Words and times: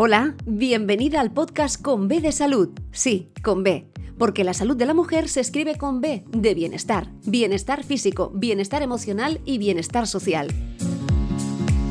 Hola, 0.00 0.36
bienvenida 0.46 1.20
al 1.20 1.32
podcast 1.32 1.82
con 1.82 2.06
B 2.06 2.20
de 2.20 2.30
salud. 2.30 2.68
Sí, 2.92 3.32
con 3.42 3.64
B. 3.64 3.88
Porque 4.16 4.44
la 4.44 4.54
salud 4.54 4.76
de 4.76 4.86
la 4.86 4.94
mujer 4.94 5.28
se 5.28 5.40
escribe 5.40 5.74
con 5.74 6.00
B 6.00 6.22
de 6.28 6.54
bienestar. 6.54 7.10
Bienestar 7.24 7.82
físico, 7.82 8.30
bienestar 8.32 8.82
emocional 8.82 9.40
y 9.44 9.58
bienestar 9.58 10.06
social. 10.06 10.50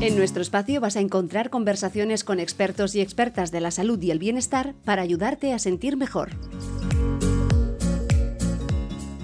En 0.00 0.16
nuestro 0.16 0.40
espacio 0.40 0.80
vas 0.80 0.96
a 0.96 1.00
encontrar 1.00 1.50
conversaciones 1.50 2.24
con 2.24 2.40
expertos 2.40 2.94
y 2.94 3.02
expertas 3.02 3.50
de 3.50 3.60
la 3.60 3.70
salud 3.70 4.00
y 4.00 4.10
el 4.10 4.18
bienestar 4.18 4.74
para 4.86 5.02
ayudarte 5.02 5.52
a 5.52 5.58
sentir 5.58 5.98
mejor. 5.98 6.30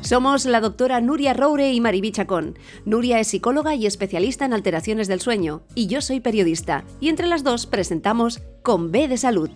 Somos 0.04 0.44
la 0.44 0.60
doctora 0.60 1.00
Nuria 1.00 1.32
Roure 1.32 1.72
y 1.72 1.80
Maribí 1.80 2.12
Chacón. 2.12 2.58
Nuria 2.84 3.20
es 3.20 3.28
psicóloga 3.28 3.74
y 3.74 3.86
especialista 3.86 4.44
en 4.44 4.52
alteraciones 4.52 5.08
del 5.08 5.22
sueño, 5.22 5.62
y 5.74 5.86
yo 5.86 6.02
soy 6.02 6.20
periodista, 6.20 6.84
y 7.00 7.08
entre 7.08 7.26
las 7.26 7.42
dos 7.42 7.64
presentamos 7.64 8.42
Con 8.60 8.92
B 8.92 9.08
de 9.08 9.16
Salud. 9.16 9.48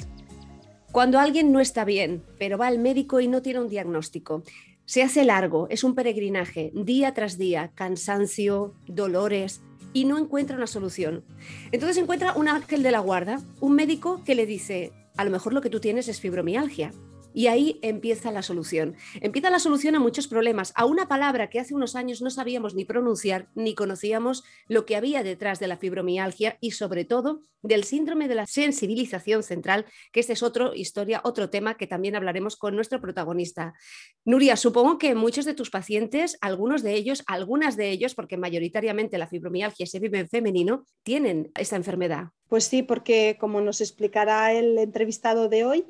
Cuando 0.91 1.19
alguien 1.19 1.53
no 1.53 1.61
está 1.61 1.85
bien, 1.85 2.23
pero 2.39 2.57
va 2.57 2.69
al 2.69 2.79
médico 2.79 3.21
y 3.21 3.29
no 3.29 3.43
tiene 3.43 3.61
un 3.61 3.69
diagnóstico, 3.69 4.43
se 4.87 5.03
hace 5.03 5.23
largo, 5.23 5.67
es 5.69 5.85
un 5.85 5.95
peregrinaje, 5.95 6.73
día 6.75 7.13
tras 7.13 7.37
día, 7.37 7.73
cansancio, 7.75 8.73
dolores, 8.87 9.61
y 9.93 10.07
no 10.07 10.17
encuentra 10.17 10.57
una 10.57 10.67
solución. 10.67 11.25
Entonces 11.73 11.99
encuentra 11.99 12.33
un 12.33 12.49
ángel 12.49 12.83
de 12.83 12.91
la 12.91 13.01
guarda, 13.01 13.43
un 13.61 13.75
médico 13.75 14.25
que 14.25 14.35
le 14.35 14.47
dice, 14.47 14.93
a 15.19 15.27
lo 15.27 15.31
mejor 15.31 15.53
lo 15.53 15.61
que 15.61 15.69
tú 15.69 15.79
tienes 15.79 16.09
es 16.09 16.21
fibromialgia. 16.21 16.95
Y 17.39 17.47
ahí 17.47 17.79
empieza 17.83 18.33
la 18.33 18.43
solución. 18.43 18.97
Empieza 19.21 19.49
la 19.49 19.61
solución 19.61 19.95
a 19.95 20.01
muchos 20.01 20.27
problemas, 20.27 20.73
a 20.75 20.87
una 20.87 21.07
palabra 21.07 21.49
que 21.49 21.61
hace 21.61 21.73
unos 21.73 21.95
años 21.95 22.21
no 22.21 22.31
sabíamos 22.31 22.75
ni 22.75 22.85
pronunciar, 22.85 23.47
ni 23.55 23.77
conocíamos 23.77 24.43
lo 24.67 24.85
que 24.87 24.97
había 24.97 25.23
detrás 25.23 25.61
de 25.61 25.69
la 25.69 25.77
fibromialgia 25.77 26.59
y 26.61 26.73
sobre 26.73 27.05
todo 27.05 27.43
del 27.63 27.85
síndrome 27.85 28.27
de 28.27 28.35
la 28.35 28.49
sensibilización 28.49 29.45
central, 29.45 29.87
que 30.11 30.19
este 30.19 30.33
es 30.33 30.43
otra 30.43 30.73
historia, 30.75 31.21
otro 31.23 31.49
tema 31.49 31.77
que 31.77 31.87
también 31.87 32.17
hablaremos 32.17 32.57
con 32.57 32.75
nuestro 32.75 33.01
protagonista. 33.01 33.73
Nuria, 34.25 34.57
supongo 34.57 34.99
que 34.99 35.15
muchos 35.15 35.45
de 35.45 35.55
tus 35.55 35.71
pacientes, 35.71 36.39
algunos 36.41 36.83
de 36.83 36.95
ellos, 36.95 37.23
algunas 37.29 37.77
de 37.77 37.91
ellos, 37.91 38.17
porque 38.17 38.37
mayoritariamente 38.37 39.17
la 39.17 39.29
fibromialgia 39.29 39.87
se 39.87 40.01
vive 40.01 40.19
en 40.19 40.29
femenino, 40.29 40.87
tienen 41.05 41.53
esta 41.55 41.77
enfermedad. 41.77 42.31
Pues 42.49 42.65
sí, 42.65 42.83
porque 42.83 43.37
como 43.39 43.61
nos 43.61 43.81
explicará 43.81 44.53
el 44.53 44.77
entrevistado 44.79 45.49
de 45.49 45.65
hoy, 45.65 45.87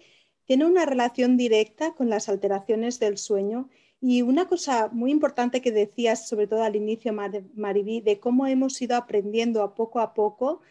tiene 0.49 0.65
una 0.65 0.87
relación 0.87 1.37
directa 1.37 1.93
con 1.93 2.09
las 2.09 2.31
alteraciones 2.31 2.99
del 2.99 3.19
sueño. 3.19 3.69
Y 4.01 4.23
una 4.23 4.49
cosa 4.49 4.89
muy 4.91 5.11
importante 5.11 5.61
que 5.61 5.73
decías, 5.73 6.27
sobre 6.27 6.47
todo 6.47 6.63
al 6.63 6.75
inicio, 6.75 7.13
Maribí, 7.55 8.01
de 8.01 8.19
cómo 8.19 8.47
hemos 8.47 8.81
ido 8.81 8.97
aprendiendo 8.97 9.63
a 9.63 9.75
poco 9.75 10.01
a 10.01 10.15
poco 10.15 10.63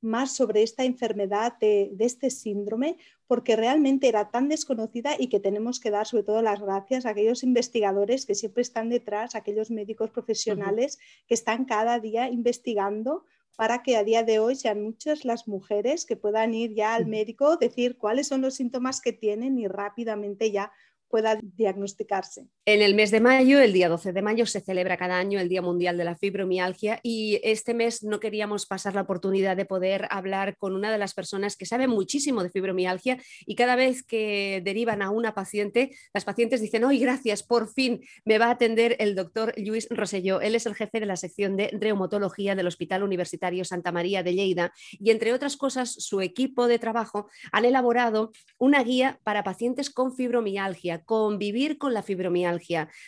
más 0.00 0.36
sobre 0.36 0.62
esta 0.62 0.84
enfermedad, 0.84 1.58
de, 1.58 1.96
este 1.98 2.30
síndrome, 2.30 2.96
porque 3.26 3.56
realmente 3.56 4.06
era 4.06 4.30
tan 4.30 4.48
desconocida 4.48 5.16
y 5.18 5.26
que 5.26 5.40
tenemos 5.40 5.80
que 5.80 5.90
dar 5.90 6.06
sobre 6.06 6.22
todo 6.22 6.40
las 6.40 6.60
gracias 6.60 7.04
a 7.04 7.10
aquellos 7.10 7.42
investigadores 7.42 8.26
que 8.26 8.36
siempre 8.36 8.62
están 8.62 8.88
detrás, 8.88 9.34
aquellos 9.34 9.72
médicos 9.72 10.10
profesionales 10.10 11.00
que 11.26 11.34
están 11.34 11.64
cada 11.64 11.98
día 11.98 12.28
investigando 12.28 13.24
para 13.56 13.82
que 13.82 13.96
a 13.96 14.04
día 14.04 14.22
de 14.24 14.38
hoy 14.38 14.56
sean 14.56 14.82
muchas 14.82 15.24
las 15.24 15.48
mujeres 15.48 16.06
que 16.06 16.16
puedan 16.16 16.54
ir 16.54 16.74
ya 16.74 16.94
al 16.94 17.06
médico, 17.06 17.56
decir 17.56 17.98
cuáles 17.98 18.28
son 18.28 18.40
los 18.42 18.54
síntomas 18.54 19.00
que 19.00 19.12
tienen 19.12 19.58
y 19.58 19.68
rápidamente 19.68 20.50
ya 20.50 20.72
pueda 21.08 21.36
diagnosticarse. 21.42 22.48
En 22.66 22.80
el 22.80 22.94
mes 22.94 23.10
de 23.10 23.20
mayo, 23.20 23.60
el 23.60 23.74
día 23.74 23.90
12 23.90 24.14
de 24.14 24.22
mayo, 24.22 24.46
se 24.46 24.62
celebra 24.62 24.96
cada 24.96 25.18
año 25.18 25.38
el 25.38 25.50
Día 25.50 25.60
Mundial 25.60 25.98
de 25.98 26.04
la 26.04 26.16
Fibromialgia 26.16 26.98
y 27.02 27.38
este 27.42 27.74
mes 27.74 28.02
no 28.02 28.20
queríamos 28.20 28.64
pasar 28.64 28.94
la 28.94 29.02
oportunidad 29.02 29.54
de 29.54 29.66
poder 29.66 30.08
hablar 30.08 30.56
con 30.56 30.74
una 30.74 30.90
de 30.90 30.96
las 30.96 31.12
personas 31.12 31.58
que 31.58 31.66
sabe 31.66 31.88
muchísimo 31.88 32.42
de 32.42 32.48
fibromialgia 32.48 33.18
y 33.44 33.54
cada 33.54 33.76
vez 33.76 34.02
que 34.02 34.62
derivan 34.64 35.02
a 35.02 35.10
una 35.10 35.34
paciente, 35.34 35.94
las 36.14 36.24
pacientes 36.24 36.62
dicen, 36.62 36.84
hoy 36.84 36.98
gracias, 36.98 37.42
por 37.42 37.70
fin 37.70 38.00
me 38.24 38.38
va 38.38 38.46
a 38.46 38.52
atender 38.52 38.96
el 38.98 39.14
doctor 39.14 39.52
Luis 39.58 39.86
Roselló. 39.90 40.40
Él 40.40 40.54
es 40.54 40.64
el 40.64 40.74
jefe 40.74 41.00
de 41.00 41.06
la 41.06 41.16
sección 41.16 41.58
de 41.58 41.68
reumatología 41.78 42.54
del 42.54 42.66
Hospital 42.66 43.02
Universitario 43.02 43.66
Santa 43.66 43.92
María 43.92 44.22
de 44.22 44.36
Lleida 44.36 44.72
y 44.92 45.10
entre 45.10 45.34
otras 45.34 45.58
cosas, 45.58 45.92
su 45.92 46.22
equipo 46.22 46.66
de 46.66 46.78
trabajo 46.78 47.28
han 47.52 47.66
elaborado 47.66 48.32
una 48.56 48.82
guía 48.82 49.20
para 49.22 49.44
pacientes 49.44 49.90
con 49.90 50.16
fibromialgia 50.16 51.04
convivir 51.04 51.76
con 51.76 51.92
la 51.92 52.02
fibromialgia. 52.02 52.53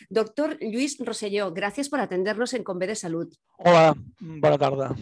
Doctor 0.09 0.57
Luis 0.61 0.97
Roselló, 0.99 1.53
gracias 1.53 1.89
por 1.89 1.99
atendernos 1.99 2.53
en 2.53 2.63
Conve 2.63 2.87
de 2.87 2.95
Salud. 2.95 3.33
Hola, 3.57 3.95
buena 4.19 4.57
tarde. 4.57 4.95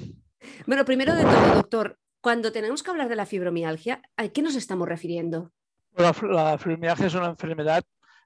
Bueno, 0.65 0.85
primero 0.85 1.15
de 1.15 1.23
todo, 1.23 1.55
doctor, 1.55 1.97
cuando 2.21 2.51
tenemos 2.51 2.83
que 2.83 2.91
hablar 2.91 3.09
de 3.09 3.15
la 3.15 3.25
fibromialgia, 3.25 4.01
¿a 4.17 4.27
qué 4.29 4.41
nos 4.41 4.55
estamos 4.55 4.87
refiriendo? 4.87 5.51
la, 5.97 6.57
fibromialgia 6.57 7.07
es 7.07 7.13
una 7.13 7.27
enfermedad 7.27 7.83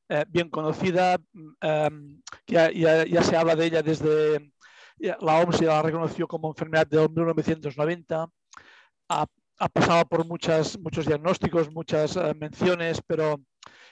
eh, 0.08 0.26
bien 0.28 0.50
conocida, 0.50 1.18
em, 1.62 2.22
que 2.46 2.74
ya, 2.74 3.24
se 3.24 3.36
habla 3.36 3.56
de 3.56 3.66
ella 3.66 3.84
desde 3.84 4.52
la 4.98 5.40
OMS 5.40 5.60
ya 5.60 5.68
la 5.68 5.82
reconoció 5.82 6.28
como 6.28 6.50
enfermedad 6.50 6.88
de 6.88 7.08
1990. 7.08 8.28
Ha, 9.10 9.28
pasado 9.74 10.06
por 10.06 10.26
muchas, 10.26 10.80
muchos 10.80 11.06
diagnósticos, 11.06 11.72
muchas 11.72 12.16
eh, 12.16 12.34
menciones, 12.34 13.02
pero 13.06 13.40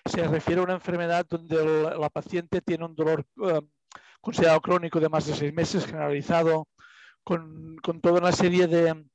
se 0.08 0.28
refiere 0.28 0.62
a 0.62 0.64
una 0.64 0.74
enfermedad 0.74 1.26
donde 1.28 1.64
la 2.00 2.10
paciente 2.10 2.62
tiene 2.62 2.86
un 2.86 2.96
dolor 2.96 3.26
eh, 3.44 3.62
considerado 4.22 4.62
crónico 4.62 5.00
de 5.00 5.10
más 5.10 5.26
de 5.26 5.34
seis 5.34 5.54
meses, 5.54 5.86
generalizado, 5.86 6.68
con, 7.24 7.78
toda 8.02 8.20
una 8.20 8.32
serie 8.32 8.68
de, 8.68 9.06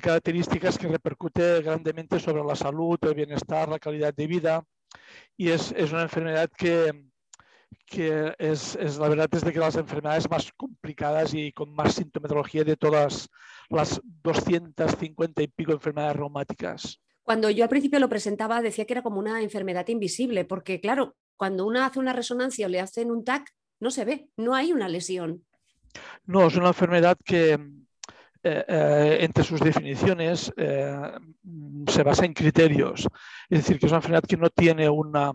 características 0.00 0.78
que 0.78 0.88
repercute 0.88 1.62
grandemente 1.62 2.18
sobre 2.18 2.42
la 2.44 2.56
salud, 2.56 2.98
el 3.02 3.14
bienestar, 3.14 3.68
la 3.68 3.78
calidad 3.78 4.12
de 4.14 4.26
vida. 4.26 4.64
Y 5.36 5.50
es, 5.50 5.72
una 5.92 6.02
enfermedad 6.02 6.50
que, 6.56 7.06
que 7.86 8.34
es, 8.38 8.76
la 8.98 9.08
verdad 9.08 9.28
es 9.32 9.44
de 9.44 9.52
que 9.52 9.58
las 9.58 9.76
enfermedades 9.76 10.28
más 10.28 10.50
complicadas 10.56 11.34
y 11.34 11.52
con 11.52 11.74
más 11.74 11.94
sintomatología 11.94 12.64
de 12.64 12.76
todas 12.76 13.28
las 13.68 14.00
250 14.04 15.42
y 15.42 15.48
pico 15.48 15.72
enfermedades 15.72 16.16
reumáticas. 16.16 17.00
Cuando 17.22 17.50
yo 17.50 17.64
al 17.64 17.70
principio 17.70 17.98
lo 17.98 18.08
presentaba 18.08 18.62
decía 18.62 18.84
que 18.84 18.94
era 18.94 19.02
como 19.02 19.18
una 19.18 19.42
enfermedad 19.42 19.86
invisible, 19.88 20.44
porque 20.44 20.80
claro, 20.80 21.16
cuando 21.36 21.66
uno 21.66 21.84
hace 21.84 21.98
una 21.98 22.12
resonancia 22.12 22.66
o 22.66 22.68
le 22.68 22.80
hacen 22.80 23.10
un 23.10 23.24
TAC, 23.24 23.50
no 23.80 23.90
se 23.90 24.04
ve, 24.04 24.28
no 24.36 24.54
hay 24.54 24.72
una 24.72 24.88
lesión. 24.88 25.44
No, 26.24 26.46
es 26.46 26.56
una 26.56 26.68
enfermedad 26.68 27.16
que 27.24 27.58
eh, 28.44 28.64
eh, 28.66 29.18
entre 29.20 29.44
sus 29.44 29.60
definiciones 29.60 30.52
eh, 30.56 31.12
se 31.86 32.02
basa 32.02 32.24
en 32.24 32.32
criterios. 32.32 33.08
Es 33.48 33.58
decir, 33.60 33.78
que 33.78 33.86
es 33.86 33.92
una 33.92 33.98
enfermedad 33.98 34.24
que 34.24 34.36
no 34.36 34.50
tiene 34.50 34.88
una 34.88 35.32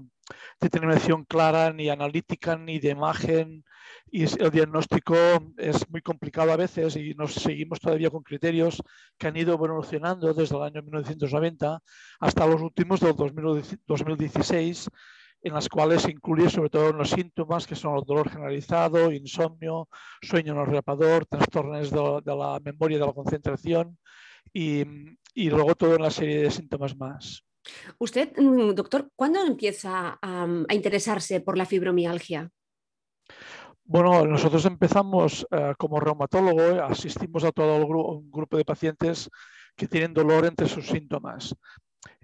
determinación 0.60 1.24
clara 1.24 1.72
ni 1.72 1.90
analítica 1.90 2.58
ni 2.58 2.80
de 2.80 2.90
imagen 2.90 3.64
y 4.12 4.24
el 4.24 4.52
diagnóstico 4.52 5.16
es 5.58 5.90
muy 5.90 6.02
complicado 6.02 6.52
a 6.52 6.56
veces 6.56 6.96
y 6.96 7.14
nos 7.14 7.34
seguimos 7.34 7.80
todavía 7.80 8.10
con 8.10 8.24
criterios 8.24 8.82
que 9.18 9.28
han 9.28 9.38
ido 9.38 9.54
evolucionando 9.54 10.34
desde 10.34 10.56
el 10.56 10.64
año 10.64 10.82
1990 10.82 11.80
hasta 12.20 12.48
los 12.48 12.62
últimos 12.62 13.00
del 13.02 13.16
2016 13.16 14.90
en 15.42 15.54
las 15.54 15.70
cuales 15.70 16.02
se 16.02 16.12
incluye 16.12 16.50
sobre 16.50 16.70
todo 16.70 16.94
los 16.94 17.10
síntomas 17.10 17.68
que 17.68 17.76
son 17.76 17.98
el 17.98 18.04
dolor 18.04 18.30
generalizado, 18.30 19.12
insomnio, 19.12 19.88
sueño 20.22 20.56
no 20.56 20.66
reparador, 20.66 21.26
trastornos 21.26 21.92
de, 21.92 22.36
la 22.36 22.60
memoria 22.64 22.98
de 22.98 23.06
la 23.06 23.14
concentración 23.14 23.98
y, 24.54 24.84
y 25.34 25.50
luego 25.50 25.76
toda 25.76 25.98
una 25.98 26.10
serie 26.10 26.44
de 26.44 26.52
síntomas 26.52 26.98
más. 26.98 27.44
Usted, 28.00 28.32
mm, 28.38 28.74
doctor, 28.74 29.12
¿cuándo 29.16 29.46
empieza 29.46 30.18
a, 30.22 30.48
a 30.68 30.74
interesarse 30.74 31.42
por 31.42 31.58
la 31.58 31.66
fibromialgia? 31.66 32.50
Bueno, 33.90 34.26
nosotros 34.26 34.66
empezamos 34.66 35.48
eh, 35.50 35.74
como 35.78 36.02
reumatólogo, 36.02 36.84
asistimos 36.84 37.46
a 37.46 37.54
todo 37.54 37.86
un 37.86 38.30
grupo 38.30 38.58
de 38.58 38.66
pacientes 38.66 39.30
que 39.78 39.88
tienen 39.88 40.14
dolor 40.14 40.46
entre 40.46 40.68
sus 40.68 40.88
síntomas. 40.88 41.56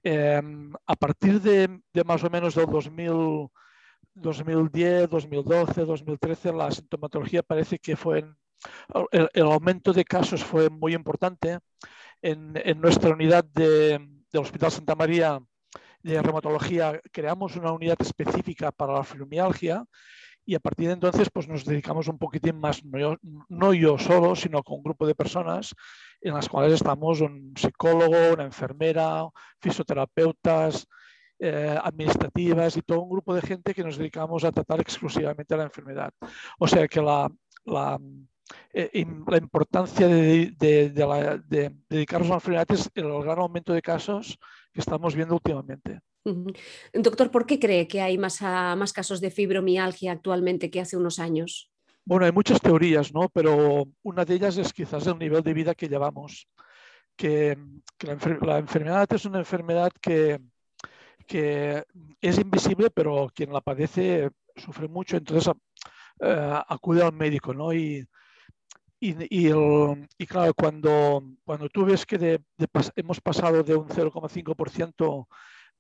Em, 0.04 0.74
a 0.86 0.96
partir 0.98 1.40
de, 1.40 1.80
más 2.04 2.22
o 2.22 2.30
menos 2.30 2.56
del 2.56 2.66
2010, 2.66 5.10
2012, 5.10 5.86
2013, 5.86 6.52
la 6.52 6.70
sintomatología 6.70 7.44
parece 7.44 7.80
que 7.80 7.96
fue 7.96 8.26
el, 9.12 9.44
aumento 9.44 9.94
de 9.94 10.04
casos 10.04 10.44
fue 10.44 10.70
muy 10.70 10.94
importante. 10.94 11.60
En, 12.22 12.54
nuestra 12.82 13.12
unidad 13.12 13.46
del 13.46 14.20
Hospital 14.34 14.72
Santa 14.72 14.96
María 14.96 15.40
de 16.02 16.22
reumatología 16.22 17.00
creamos 17.14 17.56
una 17.56 17.72
unidad 17.72 18.02
específica 18.02 18.74
para 18.74 18.96
la 18.96 19.06
fibromialgia 19.06 19.86
y 20.46 20.56
a 20.56 20.60
partir 20.60 20.88
de 20.88 20.94
entonces 20.94 21.30
pues 21.32 21.48
nos 21.48 21.66
dedicamos 21.66 22.08
un 22.08 22.18
poquitín 22.18 22.60
más, 22.60 22.84
no 22.84 23.74
yo, 23.74 23.98
solo, 23.98 24.36
sino 24.36 24.64
con 24.64 24.78
un 24.78 24.84
grupo 24.84 25.08
de 25.08 25.16
personas 25.16 25.74
en 26.22 26.34
las 26.34 26.50
cuales 26.50 26.74
estamos 26.74 27.22
un 27.22 27.54
psicólogo, 27.56 28.34
una 28.34 28.44
enfermera, 28.44 29.26
fisioterapeutas, 29.60 30.88
eh, 31.40 31.78
administrativas 31.82 32.78
y 32.78 32.82
todo 32.82 33.02
un 33.02 33.10
grupo 33.10 33.34
de 33.36 33.42
gente 33.42 33.74
que 33.74 33.84
nos 33.84 33.98
dedicamos 33.98 34.44
a 34.44 34.52
tratar 34.52 34.80
exclusivamente 34.80 35.58
la 35.58 35.64
enfermedad. 35.64 36.12
O 36.60 36.68
sea 36.68 36.88
que 36.88 37.02
la, 37.02 37.30
la, 37.66 38.00
eh, 38.74 39.06
la 39.28 39.38
importancia 39.38 40.08
de, 40.08 40.54
de, 40.58 40.90
de, 40.90 41.76
dedicarnos 41.90 42.28
a 42.28 42.32
la 42.32 42.36
enfermedad 42.36 42.72
es 42.72 42.90
el 42.96 43.12
gran 43.22 43.40
aumento 43.40 43.74
de 43.74 43.82
casos 43.82 44.38
que 44.72 44.80
estamos 44.80 45.16
viendo 45.16 45.36
últimamente. 45.36 46.00
Doctor, 46.94 47.32
¿por 47.32 47.46
qué 47.46 47.60
cree 47.60 47.88
que 47.88 48.02
hay 48.02 48.18
más, 48.18 48.42
ah, 48.42 48.76
más 48.78 48.94
casos 48.94 49.20
de 49.22 49.32
fibromialgia 49.32 50.12
actualmente 50.12 50.70
que 50.70 50.82
hace 50.82 50.98
unos 50.98 51.20
años? 51.20 51.72
Bueno, 52.06 52.26
hay 52.26 52.32
muchas 52.32 52.60
teorías, 52.60 53.14
¿no? 53.14 53.30
Pero 53.30 53.86
una 54.04 54.26
de 54.26 54.36
ellas 54.36 54.58
es 54.58 54.74
quizás 54.74 55.08
el 55.08 55.18
nivel 55.18 55.42
de 55.44 55.54
vida 55.54 55.76
que 55.76 55.88
llevamos. 55.88 56.48
Que, 57.16 57.58
la, 58.42 58.58
enfermedad 58.58 59.08
es 59.14 59.26
una 59.26 59.40
enfermedad 59.40 59.92
que, 60.02 60.40
que, 61.28 61.84
es 62.20 62.40
invisible, 62.40 62.90
pero 62.90 63.30
quien 63.34 63.54
la 63.54 63.62
padece 63.62 64.30
sufre 64.56 64.88
mucho, 64.88 65.18
entonces 65.18 65.54
eh, 66.20 66.60
acude 66.68 67.04
al 67.04 67.14
médico, 67.14 67.54
¿no? 67.54 67.72
Y, 67.74 68.06
y, 69.00 69.16
y, 69.30 70.26
claro, 70.26 70.54
cuando, 70.54 71.24
cuando 71.44 71.70
tú 71.70 71.86
ves 71.86 72.06
que 72.06 72.40
hemos 72.96 73.22
pasado 73.22 73.62
de 73.62 73.76
un 73.76 73.88
0,5% 73.88 75.28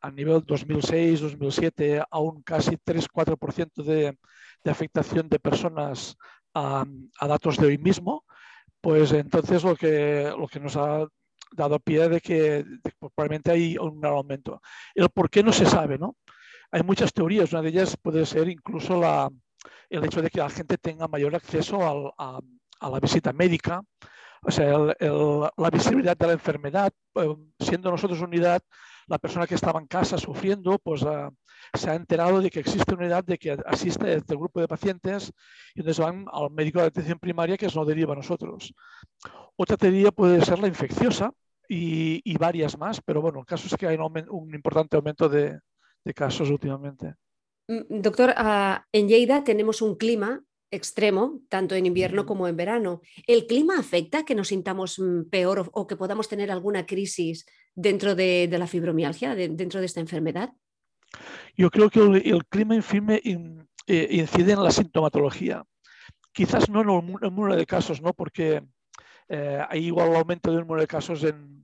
a 0.03 0.11
nivel 0.11 0.45
2006-2007 0.45 2.05
a 2.11 2.19
un 2.19 2.44
casi 2.44 2.77
3-4% 2.77 3.83
de, 3.83 4.17
de, 4.63 4.71
afectación 4.71 5.29
de 5.29 5.39
personas 5.39 6.17
a, 6.53 6.85
a, 7.19 7.27
datos 7.27 7.57
de 7.57 7.67
hoy 7.67 7.77
mismo, 7.77 8.25
pues 8.81 9.13
entonces 9.13 9.63
lo 9.63 9.75
que, 9.77 10.31
lo 10.38 10.47
que 10.47 10.59
nos 10.59 10.75
ha 10.75 11.07
dado 11.53 11.79
pie 11.79 12.09
de 12.09 12.19
que 12.19 12.65
probablemente 13.00 13.51
hay 13.51 13.77
un 13.77 14.01
gran 14.01 14.13
aumento. 14.13 14.61
El 14.94 15.09
por 15.09 15.29
qué 15.29 15.41
no 15.41 15.53
se 15.53 15.65
sabe, 15.65 15.97
¿no? 15.97 16.17
Hay 16.71 16.83
muchas 16.83 17.13
teorías, 17.13 17.53
una 17.53 17.61
de 17.61 17.69
ellas 17.69 17.95
puede 18.01 18.25
ser 18.25 18.50
incluso 18.50 19.00
la, 19.00 19.29
el 19.89 20.03
hecho 20.03 20.21
de 20.21 20.29
que 20.29 20.39
la 20.39 20.50
gente 20.50 20.77
tenga 20.77 21.07
mayor 21.07 21.33
acceso 21.33 21.81
al, 21.88 22.11
a, 22.17 22.39
a 22.81 22.89
la 22.89 23.00
visita 23.00 23.31
médica, 23.31 23.81
o 24.41 24.51
sea, 24.51 24.77
la 24.77 25.69
visibilidad 25.71 26.17
de 26.17 26.27
la 26.27 26.33
enfermedad, 26.33 26.91
eh, 27.15 27.35
siendo 27.59 27.89
nosotros 27.89 28.19
unidad, 28.19 28.61
la 29.07 29.19
persona 29.19 29.47
que 29.47 29.55
estaba 29.55 29.79
en 29.79 29.88
casa 29.88 30.17
sufriendo, 30.17 30.79
pues 30.79 31.03
ah, 31.03 31.31
se 31.73 31.89
ha 31.89 31.95
enterado 31.95 32.41
de 32.41 32.50
que 32.50 32.59
existe 32.59 32.94
una 32.94 33.05
unidad 33.05 33.23
de 33.23 33.38
que 33.38 33.57
asiste 33.65 34.13
este 34.13 34.35
grupo 34.35 34.59
de 34.59 34.67
pacientes 34.67 35.31
y 35.75 35.79
entonces 35.79 36.03
van 36.03 36.25
al 36.31 36.51
médico 36.51 36.79
de 36.79 36.88
atención 36.88 37.19
primaria 37.19 37.57
que 37.57 37.67
nos 37.67 37.88
deriva 37.88 38.13
a 38.13 38.17
nosotros. 38.17 38.73
Otra 39.55 39.77
teoría 39.77 40.11
puede 40.11 40.44
ser 40.44 40.59
la 40.59 40.67
infecciosa 40.67 41.31
y, 41.67 42.38
varias 42.38 42.77
más, 42.77 43.01
pero 43.01 43.21
bueno, 43.21 43.39
el 43.39 43.45
caso 43.45 43.67
es 43.67 43.75
que 43.75 43.88
hay 43.88 43.97
un, 43.97 44.53
importante 44.53 44.95
aumento 44.95 45.29
de, 45.29 45.59
casos 46.13 46.50
últimamente. 46.50 47.15
Mm, 47.67 48.01
doctor, 48.01 48.33
ah, 48.35 48.85
en 48.91 49.07
Lleida 49.07 49.44
tenemos 49.44 49.81
un 49.81 49.95
clima 49.95 50.44
extremo, 50.73 51.41
tanto 51.49 51.75
en 51.75 51.85
invierno 51.85 52.25
como 52.25 52.47
en 52.47 52.57
verano. 52.57 53.01
¿El 53.27 53.45
clima 53.45 53.77
afecta 53.77 54.25
que 54.25 54.35
nos 54.35 54.47
sintamos 54.47 54.99
mm, 54.99 55.29
peor 55.29 55.69
o, 55.71 55.87
que 55.87 55.95
podamos 55.95 56.27
tener 56.27 56.51
alguna 56.51 56.85
crisis 56.85 57.45
dentro 57.75 58.15
de, 58.15 58.49
la 58.51 58.67
fibromialgia, 58.67 59.35
dentro 59.35 59.79
de 59.79 59.85
esta 59.85 59.99
enfermedad? 59.99 60.51
Yo 61.55 61.69
creo 61.69 61.89
que 61.89 61.99
el, 61.99 62.45
clima 62.47 62.75
infirme 62.75 63.21
eh, 63.23 64.07
incide 64.11 64.53
en 64.53 64.63
la 64.63 64.71
sintomatología. 64.71 65.63
Quizás 66.31 66.69
no 66.69 66.81
en 66.81 66.89
el, 66.89 67.31
número 67.31 67.55
de 67.55 67.65
casos, 67.67 68.01
¿no? 68.01 68.13
porque 68.13 68.63
eh, 69.29 69.63
hay 69.69 69.85
igual 69.85 70.15
aumento 70.15 70.49
del 70.49 70.61
número 70.61 70.81
de 70.81 70.87
casos 70.87 71.23
en, 71.23 71.63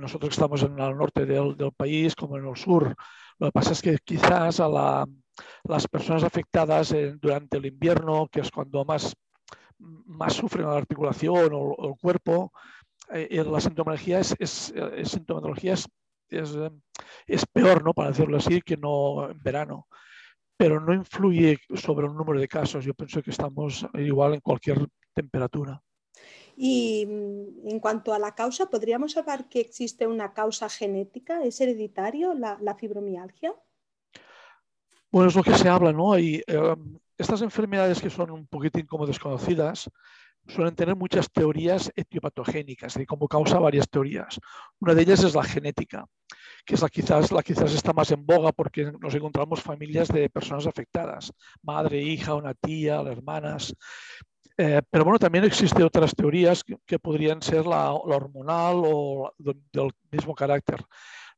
nosotros 0.00 0.30
que 0.30 0.34
estamos 0.34 0.62
en 0.62 0.78
el 0.78 0.96
norte 0.96 1.26
del, 1.26 1.56
del 1.56 1.72
país 1.72 2.14
como 2.14 2.38
en 2.38 2.46
el 2.46 2.56
sur. 2.56 2.94
Lo 3.38 3.48
que 3.48 3.52
pasa 3.52 3.72
es 3.72 3.82
que 3.82 3.98
quizás 4.04 4.58
a 4.58 4.68
la, 4.68 5.06
las 5.64 5.86
personas 5.88 6.24
afectadas 6.24 6.94
durante 7.20 7.58
el 7.58 7.66
invierno, 7.66 8.28
que 8.30 8.40
es 8.40 8.50
cuando 8.50 8.84
más, 8.84 9.14
más 9.78 10.34
sufren 10.34 10.66
la 10.66 10.76
articulación 10.76 11.50
o, 11.52 11.88
el 11.88 11.98
cuerpo, 11.98 12.52
eh, 13.12 13.42
la 13.44 13.60
sintomatología 13.60 14.20
es, 14.20 14.34
es, 14.38 14.72
sintomatología 15.04 15.74
es, 15.74 15.88
es, 17.26 17.46
peor, 17.52 17.84
¿no? 17.84 17.92
para 17.92 18.10
decirlo 18.10 18.36
así, 18.36 18.60
que 18.60 18.76
no 18.76 19.30
en 19.30 19.42
verano. 19.42 19.88
Pero 20.56 20.78
no 20.78 20.92
influye 20.92 21.58
sobre 21.74 22.06
el 22.06 22.14
número 22.14 22.38
de 22.38 22.46
casos. 22.46 22.84
Yo 22.84 22.92
pienso 22.92 23.22
que 23.22 23.30
estamos 23.30 23.86
igual 23.94 24.34
en 24.34 24.40
cualquier 24.40 24.86
temperatura. 25.14 25.82
Y 26.54 27.06
mm, 27.06 27.68
en 27.68 27.80
cuanto 27.80 28.12
a 28.12 28.18
la 28.18 28.34
causa, 28.34 28.68
¿podríamos 28.68 29.16
hablar 29.16 29.48
que 29.48 29.60
existe 29.60 30.06
una 30.06 30.34
causa 30.34 30.68
genética? 30.68 31.42
¿Es 31.42 31.60
hereditario 31.62 32.34
la 32.34 32.74
fibromialgia? 32.74 33.54
Bueno, 35.10 35.28
es 35.28 35.34
lo 35.34 35.42
que 35.42 35.54
se 35.54 35.68
habla, 35.68 35.92
¿no? 35.92 36.18
Y 36.18 36.42
em, 36.46 36.98
estas 37.18 37.42
enfermedades 37.42 38.00
que 38.00 38.10
son 38.10 38.30
un 38.30 38.46
poquitín 38.46 38.86
como 38.86 39.06
desconocidas 39.06 39.90
suelen 40.46 40.74
tener 40.74 40.96
muchas 40.96 41.30
teorías 41.30 41.92
etiopatogénicas 41.94 42.96
y 42.96 43.06
como 43.06 43.28
causa 43.28 43.58
varias 43.58 43.88
teorías. 43.88 44.38
Una 44.78 44.94
de 44.94 45.02
ellas 45.02 45.22
es 45.22 45.34
la 45.34 45.44
genética, 45.44 46.06
que 46.64 46.74
es 46.74 46.82
la 46.82 46.88
quizás, 46.88 47.30
la 47.32 47.42
quizás 47.42 47.72
está 47.74 47.92
más 47.92 48.10
en 48.10 48.24
boga 48.24 48.52
porque 48.52 48.92
nos 49.00 49.14
encontramos 49.14 49.62
familias 49.62 50.08
de 50.08 50.30
personas 50.30 50.66
afectadas, 50.66 51.32
madre, 51.62 52.00
hija, 52.02 52.34
una 52.34 52.54
tía, 52.54 53.00
hermanas. 53.00 53.74
Eh, 54.56 54.82
pero 54.90 55.04
bueno, 55.04 55.18
también 55.18 55.44
existen 55.44 55.82
otras 55.82 56.14
teorías 56.14 56.62
que, 56.64 56.98
podrían 56.98 57.40
ser 57.42 57.66
la, 57.66 57.92
hormonal 57.92 58.82
o 58.84 59.32
del 59.38 59.90
mismo 60.10 60.34
carácter. 60.34 60.84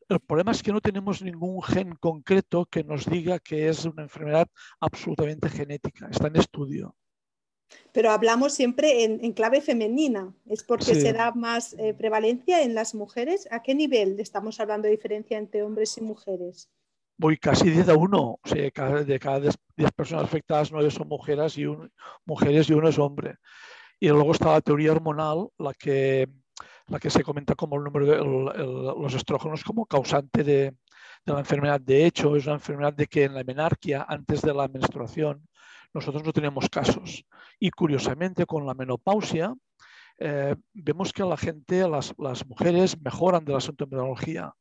El 0.08 0.20
problema 0.20 0.52
es 0.52 0.62
que 0.62 0.72
no 0.72 0.81
tenemos 0.81 1.22
ningún 1.22 1.62
gen 1.62 1.94
concreto 1.96 2.66
que 2.66 2.84
nos 2.84 3.06
diga 3.06 3.38
que 3.38 3.69
es 3.69 3.84
una 3.84 4.02
enfermedad 4.02 4.46
absolutamente 4.81 5.49
genética. 5.49 6.08
Está 6.10 6.28
en 6.28 6.37
estudio. 6.37 6.96
Pero 7.93 8.10
hablamos 8.10 8.52
siempre 8.52 9.04
en, 9.04 9.32
clave 9.32 9.60
femenina. 9.60 10.34
¿Es 10.46 10.62
porque 10.62 10.94
se 10.94 11.12
da 11.12 11.32
más 11.32 11.75
eh, 11.75 11.94
prevalencia 11.94 12.62
en 12.62 12.75
las 12.75 12.94
mujeres? 12.94 13.49
¿A 13.50 13.62
qué 13.62 13.75
nivel 13.75 14.20
estamos 14.20 14.60
hablando 14.60 14.87
de 14.87 14.93
diferencia 14.93 15.38
entre 15.38 15.62
hombres 15.62 15.96
y 15.96 16.02
mujeres? 16.02 16.70
Voy 17.16 17.37
casi 17.37 17.70
10 17.70 17.88
a 17.88 17.96
1. 17.96 18.19
O 18.20 18.40
sea, 18.44 18.62
de 18.62 19.19
cada 19.19 19.40
10 19.40 19.56
personas 19.94 20.25
afectadas, 20.25 20.72
9 20.72 20.90
son 20.90 21.08
mujeres 21.08 21.56
y, 21.58 21.64
mujeres 22.25 22.69
y 22.69 22.72
uno 22.72 22.88
es 22.88 22.98
hombre. 22.98 23.37
Y 24.00 24.08
luego 24.08 24.32
está 24.32 24.52
la 24.52 24.60
teoría 24.60 24.93
hormonal, 24.93 25.48
la 25.58 25.72
que 25.75 26.28
la 26.92 27.00
que 27.00 27.08
se 27.08 27.24
comenta 27.24 27.54
como 27.54 27.76
el 27.76 27.84
número 27.84 28.06
de 28.06 28.18
los 28.18 29.14
estrógenos 29.14 29.64
como 29.64 29.86
causante 29.86 30.44
de, 30.44 30.74
la 31.24 31.38
enfermedad. 31.38 31.80
De 31.80 32.04
hecho, 32.04 32.36
es 32.36 32.44
una 32.44 32.56
enfermedad 32.56 32.92
de 32.92 33.06
que 33.06 33.24
en 33.24 33.34
la 33.34 33.44
menarquia, 33.44 34.04
antes 34.06 34.42
de 34.42 34.52
la 34.52 34.68
menstruación, 34.68 35.48
nosotros 35.94 36.22
no 36.22 36.32
tenemos 36.32 36.68
casos. 36.68 37.24
Y 37.58 37.70
curiosamente, 37.70 38.44
con 38.44 38.66
la 38.66 38.74
menopausia, 38.74 39.54
eh, 40.18 40.54
vemos 40.74 41.14
que 41.14 41.22
la 41.22 41.38
gente, 41.38 41.88
las, 41.88 42.12
las, 42.18 42.46
mujeres 42.46 43.00
mejoran 43.00 43.44
de 43.46 43.55
la 43.55 43.60
sintomatología. 43.60 44.52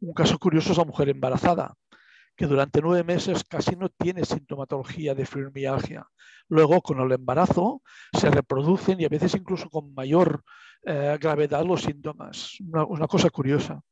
Un 0.00 0.12
caso 0.12 0.38
curioso 0.40 0.72
es 0.72 0.78
la 0.78 0.84
mujer 0.84 1.08
embarazada, 1.08 1.74
que 2.36 2.46
durante 2.46 2.82
nueve 2.82 3.02
meses 3.02 3.44
casi 3.44 3.74
no 3.76 3.88
tiene 3.88 4.24
sintomatología 4.24 5.14
de 5.14 5.24
fibromialgia. 5.24 6.06
Luego, 6.48 6.82
con 6.82 7.00
el 7.00 7.10
embarazo, 7.10 7.82
se 8.12 8.30
reproducen 8.30 9.00
y 9.00 9.04
a 9.04 9.08
veces 9.08 9.34
incluso 9.34 9.70
con 9.70 9.94
mayor 9.94 10.44
eh, 10.84 11.16
gravedad 11.20 11.64
los 11.64 11.82
síntomas. 11.82 12.58
Una, 12.60 13.06
cosa 13.08 13.30
curiosa. 13.30 13.82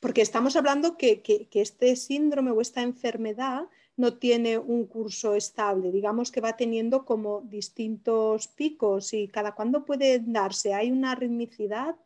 Porque 0.00 0.20
estamos 0.20 0.56
hablando 0.56 0.96
que, 0.96 1.22
este 1.52 1.96
síndrome 1.96 2.50
o 2.50 2.60
esta 2.60 2.82
enfermedad 2.82 3.62
no 3.96 4.18
tiene 4.18 4.58
un 4.58 4.86
curso 4.86 5.34
estable, 5.34 5.92
digamos 5.92 6.30
que 6.30 6.40
va 6.40 6.56
teniendo 6.56 7.04
como 7.04 7.42
distintos 7.42 8.48
picos 8.48 9.12
y 9.12 9.28
cada 9.28 9.54
cuándo 9.54 9.84
puede 9.84 10.20
darse. 10.20 10.74
¿Hay 10.74 10.90
una 10.90 11.14
ritmicidad 11.14 11.96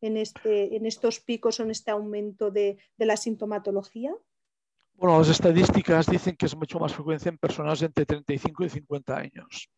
en, 0.00 0.16
este, 0.16 0.76
en 0.76 0.84
estos 0.84 1.20
picos 1.20 1.60
o 1.60 1.62
en 1.62 1.70
este 1.70 1.92
aumento 1.92 2.50
de 2.50 2.78
la 2.98 3.16
sintomatología? 3.16 4.14
Bueno, 4.94 5.18
las 5.18 5.28
estadísticas 5.28 6.06
dicen 6.06 6.36
que 6.36 6.46
es 6.46 6.56
mucho 6.56 6.78
más 6.78 6.94
frecuencia 6.94 7.28
en 7.28 7.38
personas 7.38 7.82
entre 7.82 8.06
35 8.06 8.64
y 8.64 8.68
50 8.70 9.16
años 9.16 9.68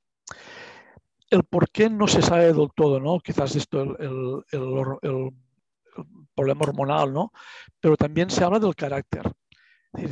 el 1.31 1.45
por 1.45 1.71
qué 1.71 1.91
no 1.91 2.07
se 2.07 2.23
sabe 2.23 2.53
del 2.53 2.71
todo, 2.75 3.01
¿no? 3.01 3.19
Quizás 3.21 3.55
esto 3.57 3.83
el, 3.83 4.45
el, 4.51 5.33
problema 6.35 6.63
hormonal, 6.65 7.13
¿no? 7.13 7.33
Pero 7.81 7.97
también 7.97 8.31
se 8.31 8.45
habla 8.45 8.59
del 8.59 8.75
carácter. 8.75 9.23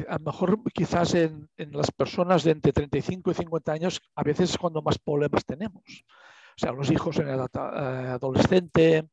a 0.09 0.19
lo 0.19 0.25
mejor 0.25 0.63
quizás 0.73 1.15
en, 1.15 1.49
las 1.57 1.91
personas 1.91 2.43
de 2.43 2.53
entre 2.53 2.73
35 2.73 3.31
y 3.31 3.35
50 3.35 3.73
años 3.73 4.01
a 4.15 4.23
veces 4.23 4.51
es 4.51 4.59
cuando 4.59 4.81
más 4.83 4.99
problemas 4.99 5.45
tenemos. 5.45 5.83
O 5.83 6.59
sea, 6.59 6.73
los 6.73 6.91
hijos 6.91 7.19
en 7.19 7.29
edad 7.29 7.51
eh, 7.55 8.09
adolescente, 8.13 9.09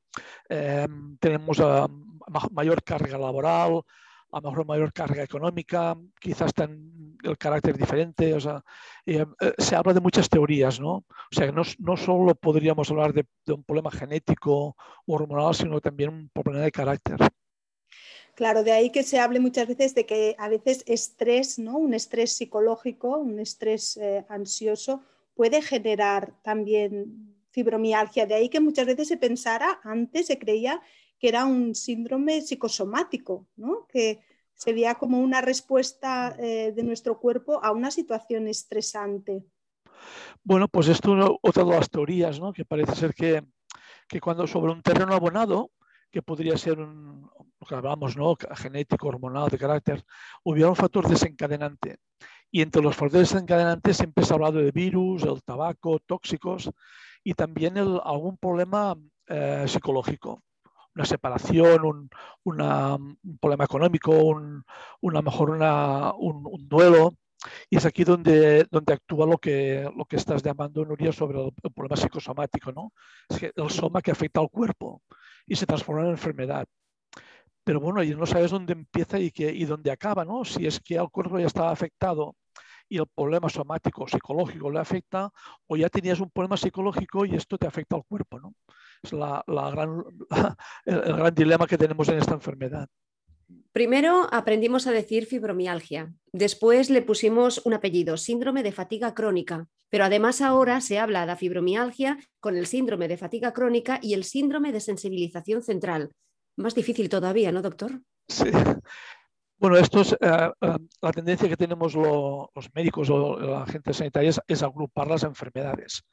eh, 0.47 0.87
tenemos 1.19 1.61
mayor 2.51 2.83
carga 2.83 3.17
laboral, 3.17 3.81
a 4.31 4.39
lo 4.39 4.49
mejor 4.49 4.65
mayor 4.65 4.93
carga 4.93 5.23
económica, 5.23 5.97
quizás 6.19 6.53
tan 6.53 7.17
el 7.23 7.37
carácter 7.37 7.77
diferente, 7.77 8.33
o 8.33 8.39
sea, 8.39 8.63
eh, 9.05 9.25
se 9.57 9.75
habla 9.75 9.93
de 9.93 9.99
muchas 9.99 10.29
teorías, 10.29 10.79
¿no? 10.79 10.93
O 10.93 11.05
sea, 11.31 11.51
no, 11.51 11.63
no 11.79 11.97
solo 11.97 12.33
podríamos 12.35 12.89
hablar 12.89 13.13
de, 13.13 13.25
un 13.47 13.63
problema 13.63 13.91
genético 13.91 14.75
o 15.05 15.13
hormonal, 15.13 15.53
sino 15.53 15.79
también 15.81 16.09
un 16.09 16.29
problema 16.29 16.63
de 16.63 16.71
carácter. 16.71 17.17
Claro, 18.35 18.63
de 18.63 18.71
ahí 18.71 18.89
que 18.89 19.03
se 19.03 19.19
hable 19.19 19.39
muchas 19.39 19.67
veces 19.67 19.93
de 19.93 20.05
que 20.05 20.35
a 20.39 20.47
veces 20.47 20.83
estrés, 20.87 21.59
¿no? 21.59 21.77
Un 21.77 21.93
estrés 21.93 22.31
psicológico, 22.31 23.17
un 23.17 23.39
estrés 23.39 23.97
eh, 23.97 24.25
ansioso 24.29 25.03
puede 25.35 25.61
generar 25.61 26.33
también 26.41 27.35
fibromialgia. 27.51 28.25
De 28.25 28.35
ahí 28.35 28.49
que 28.49 28.59
muchas 28.61 28.85
veces 28.85 29.09
se 29.09 29.17
pensara, 29.17 29.79
antes 29.83 30.27
se 30.27 30.39
creía 30.39 30.81
que 31.21 31.27
era 31.27 31.45
un 31.45 31.75
síndrome 31.75 32.41
psicosomático, 32.41 33.47
¿no? 33.55 33.85
que 33.87 34.21
sería 34.55 34.95
como 34.95 35.19
una 35.19 35.39
respuesta 35.39 36.35
eh, 36.39 36.71
de 36.75 36.81
nuestro 36.81 37.19
cuerpo 37.19 37.63
a 37.63 37.71
una 37.71 37.91
situación 37.91 38.47
estresante. 38.47 39.45
Bueno, 40.43 40.67
pues 40.67 40.87
esto 40.87 41.15
es 41.15 41.29
otra 41.43 41.63
de 41.63 41.69
las 41.69 41.91
teorías, 41.91 42.39
¿no? 42.39 42.51
que 42.51 42.65
parece 42.65 42.95
ser 42.95 43.13
que, 43.13 43.43
que 44.07 44.19
cuando 44.19 44.47
sobre 44.47 44.71
un 44.73 44.81
terreno 44.81 45.13
abonado, 45.13 45.69
que 46.09 46.23
podría 46.23 46.57
ser 46.57 46.79
un, 46.79 47.29
lo 47.59 47.67
que 47.67 47.75
hablamos, 47.75 48.17
¿no? 48.17 48.35
genético, 48.55 49.07
hormonal, 49.07 49.49
de 49.49 49.59
carácter, 49.59 50.03
hubiera 50.43 50.69
un 50.69 50.75
factor 50.75 51.07
desencadenante. 51.07 51.97
Y 52.49 52.63
entre 52.63 52.81
los 52.81 52.95
factores 52.95 53.29
desencadenantes 53.29 53.97
siempre 53.97 54.25
se 54.25 54.33
ha 54.33 54.37
hablado 54.37 54.57
de 54.57 54.71
virus, 54.71 55.21
el 55.21 55.43
tabaco, 55.43 55.99
tóxicos 55.99 56.71
y 57.23 57.35
también 57.35 57.77
algún 57.77 58.37
problema 58.37 58.97
eh, 59.27 59.65
psicológico 59.67 60.41
una 60.95 61.05
separación, 61.05 62.09
un, 62.43 63.17
problema 63.39 63.65
económico, 63.65 64.11
un, 64.11 64.63
una 65.01 65.21
mejor 65.21 65.51
un, 65.51 66.67
duelo. 66.67 67.13
Y 67.69 67.77
es 67.77 67.85
aquí 67.85 68.03
donde, 68.03 68.65
donde 68.69 68.93
actúa 68.93 69.25
lo 69.25 69.37
que, 69.37 69.89
lo 69.95 70.05
que 70.05 70.17
estás 70.17 70.43
llamando, 70.43 70.85
Nuria, 70.85 71.11
sobre 71.11 71.41
el, 71.43 71.51
problema 71.73 71.95
psicosomático. 71.95 72.71
¿no? 72.71 72.93
Es 73.29 73.39
que 73.39 73.51
el 73.55 73.69
soma 73.69 74.01
que 74.01 74.11
afecta 74.11 74.39
al 74.39 74.49
cuerpo 74.49 75.01
y 75.47 75.55
se 75.55 75.65
transforma 75.65 76.03
en 76.03 76.09
enfermedad. 76.11 76.67
Pero 77.63 77.79
bueno, 77.79 78.03
y 78.03 78.15
no 78.15 78.25
sabes 78.25 78.51
dónde 78.51 78.73
empieza 78.73 79.19
y, 79.19 79.31
qué, 79.31 79.51
y 79.51 79.65
dónde 79.65 79.91
acaba, 79.91 80.25
¿no? 80.25 80.43
Si 80.43 80.65
es 80.65 80.79
que 80.79 80.95
el 80.95 81.09
cuerpo 81.09 81.39
ya 81.39 81.45
estaba 81.45 81.71
afectado 81.71 82.35
y 82.89 82.97
el 82.97 83.07
problema 83.07 83.49
somático, 83.49 84.07
psicológico 84.07 84.69
le 84.69 84.79
afecta, 84.79 85.31
o 85.67 85.77
ya 85.77 85.87
tenías 85.89 86.19
un 86.19 86.29
problema 86.29 86.57
psicológico 86.57 87.25
y 87.25 87.35
esto 87.35 87.57
te 87.57 87.67
afecta 87.67 87.95
al 87.95 88.03
cuerpo, 88.03 88.39
¿no? 88.39 88.53
Es 89.03 89.13
la, 89.13 89.43
gran, 89.47 90.03
el, 90.85 91.01
gran 91.01 91.33
dilema 91.33 91.67
que 91.67 91.77
tenemos 91.77 92.07
en 92.09 92.17
esta 92.17 92.33
enfermedad. 92.33 92.87
Primero 93.71 94.27
aprendimos 94.31 94.85
a 94.87 94.91
decir 94.91 95.25
fibromialgia, 95.25 96.13
después 96.31 96.89
le 96.89 97.01
pusimos 97.01 97.65
un 97.65 97.73
apellido, 97.73 98.17
síndrome 98.17 98.63
de 98.63 98.71
fatiga 98.71 99.13
crónica, 99.13 99.67
pero 99.89 100.05
además 100.05 100.41
ahora 100.41 100.81
se 100.81 100.99
habla 100.99 101.25
de 101.25 101.35
fibromialgia 101.35 102.17
con 102.39 102.57
el 102.57 102.67
síndrome 102.67 103.07
de 103.07 103.17
fatiga 103.17 103.53
crónica 103.53 103.99
y 104.01 104.13
el 104.13 104.23
síndrome 104.23 104.71
de 104.71 104.81
sensibilización 104.81 105.63
central. 105.63 106.11
Más 106.57 106.75
difícil 106.75 107.09
todavía, 107.09 107.51
¿no, 107.51 107.61
doctor? 107.61 108.01
Sí. 108.27 108.49
Bueno, 109.57 109.77
esto 109.77 110.01
es 110.01 110.13
eh, 110.13 110.17
eh, 110.21 110.77
la 111.01 111.11
tendencia 111.11 111.47
que 111.47 111.57
tenemos 111.57 111.93
los 111.93 112.69
médicos 112.73 113.09
o 113.09 113.39
la 113.39 113.65
gente 113.67 113.93
sanitaria 113.93 114.31
es 114.47 114.63
agrupar 114.63 115.07
las 115.07 115.23
enfermedades 115.23 116.03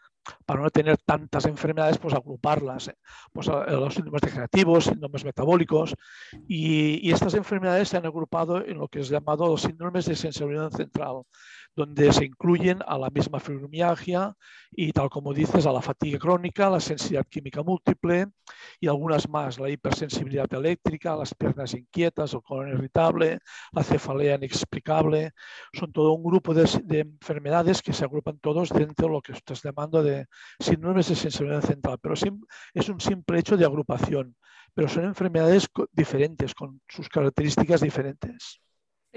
para 0.47 0.63
no 0.63 0.71
tener 0.71 0.99
tantas 0.99 1.47
enfermedades, 1.47 1.99
pues 1.99 2.15
agruparlas, 2.15 2.89
¿eh? 2.89 2.97
pues 3.33 3.47
los 3.47 3.95
síndromes 3.95 4.23
degenerativos, 4.23 4.85
síndromes 4.85 5.25
metabólicos, 5.25 5.95
y, 6.47 7.11
estas 7.11 7.35
enfermedades 7.35 7.89
se 7.89 7.97
han 7.97 8.07
agrupado 8.07 8.65
en 8.65 8.79
lo 8.79 8.89
que 8.89 9.01
es 9.01 9.09
llamado 9.09 9.47
los 9.47 9.63
síndromes 9.63 10.07
de 10.07 10.15
sensibilidad 10.15 10.71
central, 10.71 11.23
donde 11.79 12.13
se 12.13 12.25
incluyen 12.25 12.81
a 12.89 12.99
la 12.99 13.09
misma 13.09 13.39
fibromialgia 13.39 14.35
y 14.73 14.91
tal 14.91 15.09
como 15.09 15.33
dices, 15.33 15.65
a 15.65 15.71
la 15.71 15.81
fatiga 15.81 16.19
crónica, 16.19 16.69
la 16.69 16.81
sensibilidad 16.81 17.25
química 17.29 17.63
múltiple 17.63 18.27
y 18.81 18.89
algunas 18.89 19.29
más, 19.29 19.61
la 19.61 19.71
hipersensibilidad 19.71 20.53
eléctrica, 20.53 21.15
las 21.15 21.33
piernas 21.35 21.75
inquietas, 21.75 22.35
el 22.35 22.43
colon 22.43 22.71
irritable, 22.71 23.39
la 23.71 23.85
cefalea 23.85 24.35
inexplicable. 24.35 25.31
Son 25.73 25.93
todo 25.93 26.15
un 26.15 26.25
grupo 26.25 26.53
de, 26.53 26.67
enfermedades 26.99 27.81
que 27.81 27.93
se 27.93 28.05
agrupan 28.05 28.41
todos 28.41 28.71
dentro 28.71 29.07
de 29.07 29.13
lo 29.13 29.23
que 29.23 29.33
estás 29.33 29.63
llamando 29.63 30.03
de 30.03 30.27
síndromes 30.59 31.09
de 31.09 31.15
sensibilidad 31.15 31.63
central, 31.63 31.99
pero 32.03 32.15
es 32.75 32.89
un 32.89 33.01
simple 33.01 33.39
hecho 33.39 33.57
de 33.57 33.65
agrupación, 33.65 34.35
pero 34.75 34.89
son 34.89 35.05
enfermedades 35.05 35.69
diferentes, 35.93 36.55
con 36.57 36.81
sus 36.89 37.09
características 37.09 37.81
diferentes. 37.83 38.61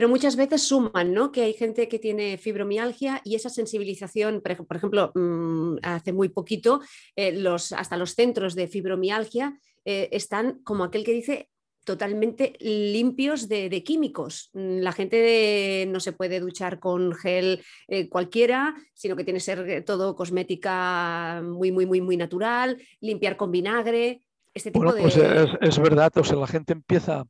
Pero 0.02 0.10
muchas 0.10 0.36
veces 0.36 0.64
suman, 0.64 1.14
¿no? 1.14 1.32
Que 1.32 1.44
hay 1.44 1.54
gente 1.54 1.88
que 1.88 2.00
tiene 2.00 2.40
fibromialgia 2.40 3.22
y 3.24 3.36
esa 3.36 3.52
sensibilización, 3.52 4.42
por 4.42 4.76
ejemplo, 4.76 5.12
mm, 5.14 5.76
hace 5.84 6.12
muy 6.12 6.30
poquito, 6.30 6.82
eh, 7.16 7.32
los, 7.34 7.72
hasta 7.72 7.98
los 7.98 8.16
centros 8.16 8.56
de 8.56 8.68
fibromialgia 8.68 9.60
eh, 9.86 10.10
están, 10.12 10.64
como 10.64 10.86
aquel 10.86 11.04
que 11.04 11.14
dice, 11.14 11.50
totalmente 11.86 12.54
limpios 12.60 13.48
de, 13.48 13.84
químicos. 13.84 14.50
Mm, 14.54 14.80
la 14.80 14.92
gente 14.92 15.86
no 15.88 16.00
se 16.00 16.14
puede 16.14 16.40
duchar 16.40 16.80
con 16.80 17.14
gel 17.14 17.64
eh, 17.88 18.10
cualquiera, 18.10 18.74
sino 18.96 19.16
que 19.16 19.24
tiene 19.24 19.38
que 19.38 19.46
ser 19.46 19.84
todo 19.86 20.16
cosmética 20.16 21.44
muy, 21.44 21.72
muy, 21.72 21.86
muy, 21.86 22.02
muy 22.02 22.18
natural, 22.18 22.82
limpiar 23.02 23.38
con 23.38 23.52
vinagre. 23.52 24.24
Este 24.52 24.72
tipo 24.72 24.84
bueno, 24.84 25.00
pues 25.00 25.16
es, 25.16 25.50
es, 25.62 25.78
verdad, 25.78 26.12
o 26.18 26.24
sea, 26.24 26.38
la 26.38 26.48
gente 26.48 26.74
empieza 26.74 27.24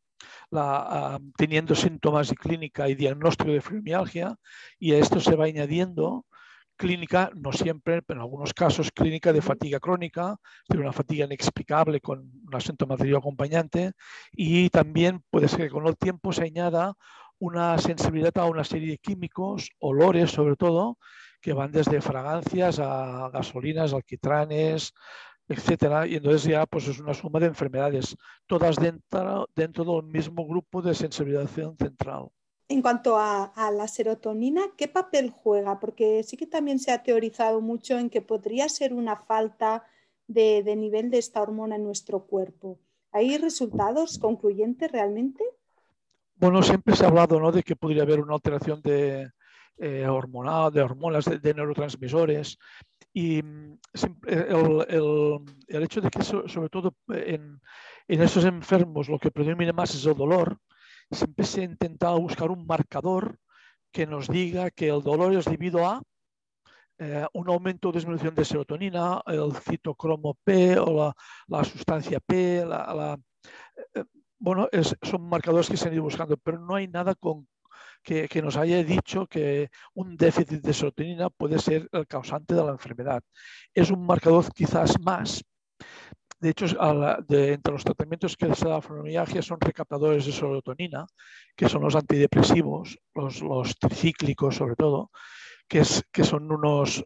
la, 0.51 1.19
teniendo 1.37 1.75
síntomas 1.75 2.31
y 2.31 2.35
clínica 2.35 2.87
y 2.87 2.95
diagnóstico 2.95 3.51
de 3.51 3.61
fibromialgia 3.61 4.35
y 4.79 4.93
a 4.93 4.99
esto 4.99 5.19
se 5.19 5.35
va 5.35 5.45
añadiendo 5.45 6.25
clínica, 6.75 7.29
no 7.35 7.53
siempre, 7.53 8.01
pero 8.01 8.19
en 8.19 8.23
algunos 8.23 8.53
casos 8.53 8.91
clínica 8.91 9.31
de 9.31 9.41
fatiga 9.41 9.79
crónica, 9.79 10.37
de 10.67 10.79
una 10.79 10.91
fatiga 10.91 11.25
inexplicable 11.25 12.01
con 12.01 12.31
una 12.47 12.59
sintomatología 12.59 13.19
acompañante 13.19 13.91
y 14.31 14.69
también 14.69 15.23
puede 15.29 15.47
ser 15.47 15.59
que 15.59 15.69
con 15.69 15.85
el 15.85 15.95
tiempo 15.95 16.33
se 16.33 16.43
añada 16.43 16.95
una 17.37 17.77
sensibilidad 17.77 18.35
a 18.37 18.45
una 18.45 18.63
serie 18.63 18.91
de 18.91 18.97
químicos, 18.97 19.69
olores 19.79 20.31
sobre 20.31 20.55
todo, 20.55 20.97
que 21.41 21.53
van 21.53 21.71
desde 21.71 22.01
fragancias 22.01 22.79
a 22.79 23.29
gasolinas, 23.31 23.93
alquitranes, 23.93 24.93
etcétera, 25.53 26.07
y 26.07 26.15
entonces 26.15 26.43
ya 26.43 26.65
pues 26.65 26.87
es 26.87 26.99
una 26.99 27.13
suma 27.13 27.39
de 27.39 27.47
enfermedades, 27.47 28.15
todas 28.47 28.75
dentro, 28.75 29.47
dentro 29.55 29.83
del 29.83 30.03
mismo 30.03 30.47
grupo 30.47 30.81
de 30.81 30.93
sensibilización 30.93 31.77
central. 31.77 32.29
En 32.71 32.81
cuanto 32.81 33.17
a, 33.17 33.51
la 33.73 33.87
serotonina, 33.89 34.61
¿qué 34.77 34.87
papel 34.87 35.29
juega? 35.29 35.77
Porque 35.79 36.23
sí 36.23 36.37
que 36.37 36.47
también 36.47 36.79
se 36.79 36.93
ha 36.93 37.03
teorizado 37.03 37.59
mucho 37.59 37.99
en 37.99 38.09
que 38.09 38.21
podría 38.21 38.69
ser 38.69 38.93
una 38.93 39.17
falta 39.17 39.83
de, 40.27 40.63
nivel 40.77 41.09
de 41.09 41.17
esta 41.17 41.41
hormona 41.41 41.75
en 41.75 41.83
nuestro 41.83 42.23
cuerpo. 42.25 42.79
¿Hay 43.11 43.37
resultados 43.37 44.17
concluyentes 44.17 44.89
realmente? 44.89 45.43
Bueno, 46.35 46.63
siempre 46.63 46.95
se 46.95 47.03
ha 47.03 47.09
hablado 47.09 47.41
¿no? 47.41 47.51
de 47.51 47.61
que 47.61 47.75
podría 47.75 48.03
haber 48.03 48.21
una 48.21 48.35
alteración 48.35 48.81
de, 48.81 49.29
eh, 49.81 50.07
hormonal, 50.07 50.71
de 50.71 50.81
hormonas, 50.81 51.25
de 51.25 51.53
neurotransmisores. 51.53 52.57
Y 53.13 53.41
mm, 53.41 53.79
el, 54.27 54.85
el, 55.67 55.83
hecho 55.83 56.01
de 56.01 56.09
que 56.09 56.21
sobre 56.21 56.69
todo 56.69 56.95
en, 57.09 57.59
en 58.07 58.21
esos 58.21 58.45
enfermos 58.45 59.09
lo 59.09 59.17
que 59.17 59.31
predomina 59.31 59.73
más 59.73 59.95
es 59.95 60.05
el 60.05 60.15
dolor, 60.15 60.59
siempre 61.09 61.45
se 61.45 61.61
ha 61.61 61.63
intentado 61.63 62.21
buscar 62.21 62.51
un 62.51 62.65
marcador 62.67 63.37
que 63.91 64.05
nos 64.05 64.27
diga 64.27 64.69
que 64.69 64.89
el 64.89 65.01
dolor 65.01 65.33
es 65.33 65.45
debido 65.45 65.85
a 65.85 66.01
eh, 66.99 67.25
un 67.33 67.49
aumento 67.49 67.89
o 67.89 67.91
disminución 67.91 68.35
de 68.35 68.45
serotonina, 68.45 69.21
el 69.25 69.51
citocromo 69.55 70.37
P 70.43 70.77
o 70.77 70.93
la, 70.93 71.13
la 71.47 71.63
sustancia 71.63 72.19
P. 72.19 72.63
La, 72.63 72.93
la, 72.93 73.19
eh, 73.95 74.03
bueno, 74.37 74.69
es, 74.71 74.95
son 75.01 75.27
marcadores 75.27 75.67
que 75.67 75.77
se 75.77 75.87
han 75.87 75.95
ido 75.95 76.03
buscando, 76.03 76.37
pero 76.37 76.59
no 76.59 76.75
hay 76.75 76.87
nada 76.87 77.15
con, 77.15 77.47
que, 78.03 78.41
nos 78.41 78.57
haya 78.57 78.83
dicho 78.83 79.27
que 79.27 79.69
un 79.93 80.15
déficit 80.17 80.61
de 80.61 80.73
serotonina 80.73 81.29
puede 81.29 81.59
ser 81.59 81.87
el 81.91 82.07
causante 82.07 82.55
de 82.55 82.63
la 82.63 82.71
enfermedad. 82.71 83.21
Es 83.73 83.91
un 83.91 84.05
marcador 84.05 84.51
quizás 84.53 84.99
más. 84.99 85.43
De 86.39 86.49
hecho, 86.49 86.65
entre 86.65 87.71
los 87.71 87.83
tratamientos 87.83 88.35
que 88.35 88.53
se 88.55 88.65
da 88.65 88.75
la 88.75 88.81
fibromialgia 88.81 89.43
son 89.43 89.59
recaptadores 89.59 90.25
de 90.25 90.31
serotonina, 90.31 91.05
que 91.55 91.69
son 91.69 91.83
los 91.83 91.95
antidepresivos, 91.95 92.97
los 93.13 93.77
tricíclicos 93.77 94.55
sobre 94.55 94.75
todo, 94.75 95.11
que, 95.71 95.79
es, 95.79 96.03
que, 96.11 96.25
son 96.25 96.51
unos 96.51 97.01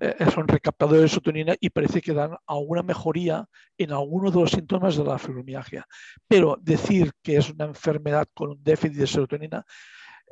eh, 0.00 0.26
son 0.34 0.48
recaptadores 0.48 1.02
de 1.02 1.08
serotonina 1.10 1.54
y 1.60 1.70
parece 1.70 2.00
que 2.00 2.12
dan 2.12 2.36
alguna 2.44 2.82
mejoría 2.82 3.48
en 3.76 3.92
alguno 3.92 4.32
de 4.32 4.40
los 4.40 4.50
síntomas 4.50 4.96
de 4.96 5.04
la 5.04 5.16
fibromialgia. 5.16 5.86
Pero 6.26 6.58
decir 6.60 7.12
que 7.22 7.36
es 7.36 7.48
una 7.50 7.66
enfermedad 7.66 8.26
con 8.34 8.50
un 8.50 8.64
déficit 8.64 8.98
de 8.98 9.06
serotonina 9.06 9.64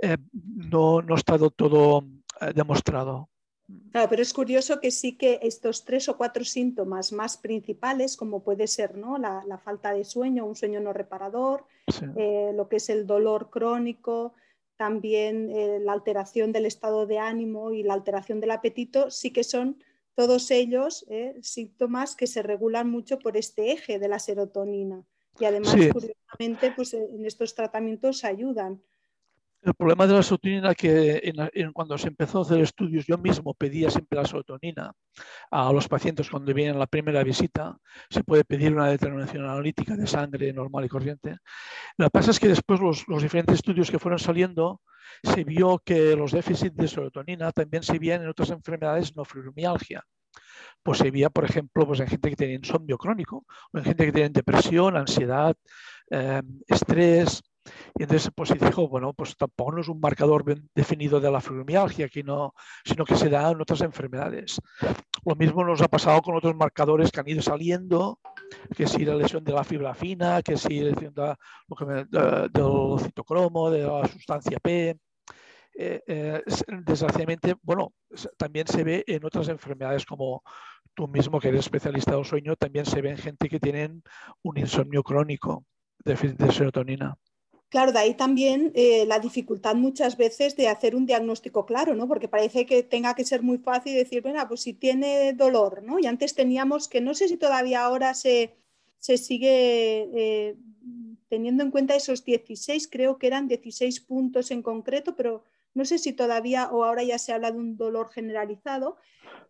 eh, 0.02 0.16
no, 0.32 1.02
no 1.02 1.14
está 1.14 1.38
del 1.38 1.52
todo 1.52 2.04
eh, 2.40 2.52
demostrado. 2.52 3.30
Claro, 3.92 4.08
pero 4.10 4.22
es 4.22 4.32
curioso 4.32 4.80
que 4.80 4.90
sí 4.90 5.16
que 5.16 5.38
estos 5.40 5.84
tres 5.84 6.08
o 6.08 6.16
cuatro 6.16 6.44
síntomas 6.44 7.12
más 7.12 7.36
principales, 7.36 8.16
como 8.16 8.42
puede 8.42 8.66
ser 8.66 8.96
¿no? 8.96 9.18
la, 9.18 9.60
falta 9.64 9.92
de 9.92 10.04
sueño, 10.04 10.46
un 10.46 10.56
sueño 10.56 10.80
no 10.80 10.92
reparador, 10.92 11.64
eh, 12.16 12.50
lo 12.56 12.68
que 12.68 12.76
es 12.76 12.90
el 12.90 13.06
dolor 13.06 13.50
crónico, 13.50 14.34
también 14.76 15.84
la 15.84 15.92
alteración 15.92 16.52
del 16.52 16.66
estado 16.66 17.06
de 17.06 17.18
ánimo 17.18 17.72
y 17.72 17.82
la 17.82 17.94
alteración 17.94 18.40
del 18.40 18.50
apetito, 18.50 19.10
sí 19.10 19.32
que 19.32 19.44
son 19.44 19.82
todos 20.14 20.50
ellos 20.50 21.06
síntomas 21.42 22.16
que 22.16 22.26
se 22.26 22.42
regulan 22.42 22.90
mucho 22.90 23.18
por 23.18 23.36
este 23.36 23.72
eje 23.72 23.98
de 23.98 24.08
la 24.08 24.18
serotonina. 24.18 25.04
Y 25.38 25.44
además, 25.44 25.74
curiosamente, 25.92 26.72
pues, 26.74 26.94
en 26.94 27.26
estos 27.26 27.54
tratamientos 27.54 28.24
ayudan. 28.24 28.82
El 29.62 29.74
problema 29.74 30.06
de 30.06 30.14
la 30.14 30.22
serotonina 30.22 30.74
que 30.74 31.20
en, 31.24 31.72
cuando 31.72 31.98
se 31.98 32.08
empezó 32.08 32.38
a 32.38 32.42
hacer 32.42 32.60
estudios, 32.60 33.04
yo 33.06 33.18
mismo 33.18 33.52
pedía 33.54 33.90
siempre 33.90 34.18
la 34.18 34.24
serotonina 34.24 34.92
a 35.50 35.72
los 35.72 35.88
pacientes 35.88 36.30
cuando 36.30 36.54
vienen 36.54 36.76
a 36.76 36.78
la 36.78 36.86
primera 36.86 37.24
visita. 37.24 37.76
Se 38.08 38.22
puede 38.22 38.44
pedir 38.44 38.72
una 38.72 38.88
determinación 38.88 39.44
analítica 39.44 39.96
de 39.96 40.06
sangre 40.06 40.52
normal 40.52 40.84
y 40.84 40.88
corriente. 40.88 41.38
Lo 41.96 42.06
que 42.06 42.10
pasa 42.10 42.30
es 42.30 42.38
que 42.38 42.48
después 42.48 42.80
los, 42.80 43.08
los 43.08 43.22
diferentes 43.22 43.56
estudios 43.56 43.90
que 43.90 43.98
fueron 43.98 44.20
saliendo, 44.20 44.82
se 45.22 45.44
vio 45.44 45.78
que 45.84 46.14
los 46.14 46.32
déficits 46.32 46.76
de 46.76 46.88
serotonina 46.88 47.50
también 47.52 47.82
se 47.82 47.98
veían 47.98 48.22
en 48.22 48.28
otras 48.28 48.50
enfermedades 48.50 49.16
no 49.16 49.24
fibromialgia 49.24 50.04
pues 50.82 50.98
se 50.98 51.10
veía, 51.10 51.30
por 51.30 51.44
ejemplo, 51.44 51.86
pues 51.86 52.00
en 52.00 52.06
gente 52.06 52.30
que 52.30 52.36
tiene 52.36 52.54
insomnio 52.54 52.96
crónico, 52.96 53.44
en 53.72 53.84
gente 53.84 54.06
que 54.06 54.12
tiene 54.12 54.28
depresión, 54.30 54.96
ansiedad, 54.96 55.56
eh, 56.10 56.42
estrés, 56.68 57.42
y 57.98 58.02
entonces 58.02 58.30
pues 58.34 58.50
se 58.50 58.56
dijo, 58.56 58.88
bueno, 58.88 59.12
pues 59.12 59.36
tampoco 59.36 59.72
no 59.72 59.80
es 59.80 59.88
un 59.88 60.00
marcador 60.00 60.44
bien 60.44 60.68
definido 60.74 61.20
de 61.20 61.30
la 61.30 61.40
fibromialgia, 61.40 62.08
no, 62.24 62.54
sino 62.84 63.04
que 63.04 63.16
se 63.16 63.28
da 63.28 63.50
en 63.50 63.60
otras 63.60 63.80
enfermedades. 63.82 64.60
Lo 65.24 65.34
mismo 65.34 65.64
nos 65.64 65.82
ha 65.82 65.88
pasado 65.88 66.22
con 66.22 66.36
otros 66.36 66.54
marcadores 66.54 67.10
que 67.10 67.20
han 67.20 67.28
ido 67.28 67.42
saliendo, 67.42 68.20
que 68.76 68.86
si 68.86 69.04
la 69.04 69.14
lesión 69.14 69.44
de 69.44 69.52
la 69.52 69.64
fibra 69.64 69.94
fina, 69.94 70.42
que 70.42 70.56
si 70.56 70.80
la 70.80 70.90
lesión 70.90 71.14
de, 71.14 72.06
del 72.52 73.00
citocromo, 73.00 73.70
de 73.70 73.82
la 73.82 74.06
sustancia 74.08 74.58
P. 74.60 74.96
Eh, 75.78 76.02
eh, 76.06 76.42
desgraciadamente, 76.86 77.54
bueno, 77.62 77.92
también 78.38 78.66
se 78.66 78.82
ve 78.82 79.04
en 79.06 79.22
otras 79.26 79.48
enfermedades 79.48 80.06
como 80.06 80.42
tú 80.94 81.06
mismo, 81.06 81.38
que 81.38 81.48
eres 81.48 81.60
especialista 81.60 82.16
del 82.16 82.24
sueño, 82.24 82.56
también 82.56 82.86
se 82.86 83.02
ve 83.02 83.10
en 83.10 83.18
gente 83.18 83.50
que 83.50 83.60
tienen 83.60 84.02
un 84.42 84.56
insomnio 84.56 85.02
crónico, 85.02 85.66
de 86.02 86.52
serotonina. 86.52 87.18
Claro, 87.76 87.92
de 87.92 87.98
ahí 87.98 88.14
también 88.14 88.72
eh, 88.74 89.04
la 89.04 89.18
dificultad 89.18 89.74
muchas 89.74 90.16
veces 90.16 90.56
de 90.56 90.68
hacer 90.68 90.96
un 90.96 91.04
diagnóstico 91.04 91.66
claro, 91.66 91.94
¿no? 91.94 92.08
Porque 92.08 92.26
parece 92.26 92.64
que 92.64 92.82
tenga 92.82 93.14
que 93.14 93.26
ser 93.26 93.42
muy 93.42 93.58
fácil 93.58 93.94
decir, 93.94 94.22
bueno, 94.22 94.42
pues 94.48 94.62
si 94.62 94.72
tiene 94.72 95.34
dolor, 95.34 95.82
¿no? 95.82 95.98
Y 95.98 96.06
antes 96.06 96.34
teníamos 96.34 96.88
que, 96.88 97.02
no 97.02 97.12
sé 97.12 97.28
si 97.28 97.36
todavía 97.36 97.84
ahora 97.84 98.14
se, 98.14 98.56
sigue 98.98 100.08
eh, 100.14 100.56
teniendo 101.28 101.64
en 101.64 101.70
cuenta 101.70 101.94
esos 101.94 102.24
16, 102.24 102.88
creo 102.90 103.18
que 103.18 103.26
eran 103.26 103.46
16 103.46 104.00
puntos 104.00 104.50
en 104.50 104.62
concreto, 104.62 105.14
pero 105.14 105.44
no 105.76 105.84
sé 105.84 105.98
si 105.98 106.14
todavía 106.14 106.70
o 106.70 106.84
ahora 106.84 107.02
ya 107.02 107.18
se 107.18 107.34
habla 107.34 107.52
de 107.52 107.58
un 107.58 107.76
dolor 107.76 108.08
generalizado, 108.08 108.96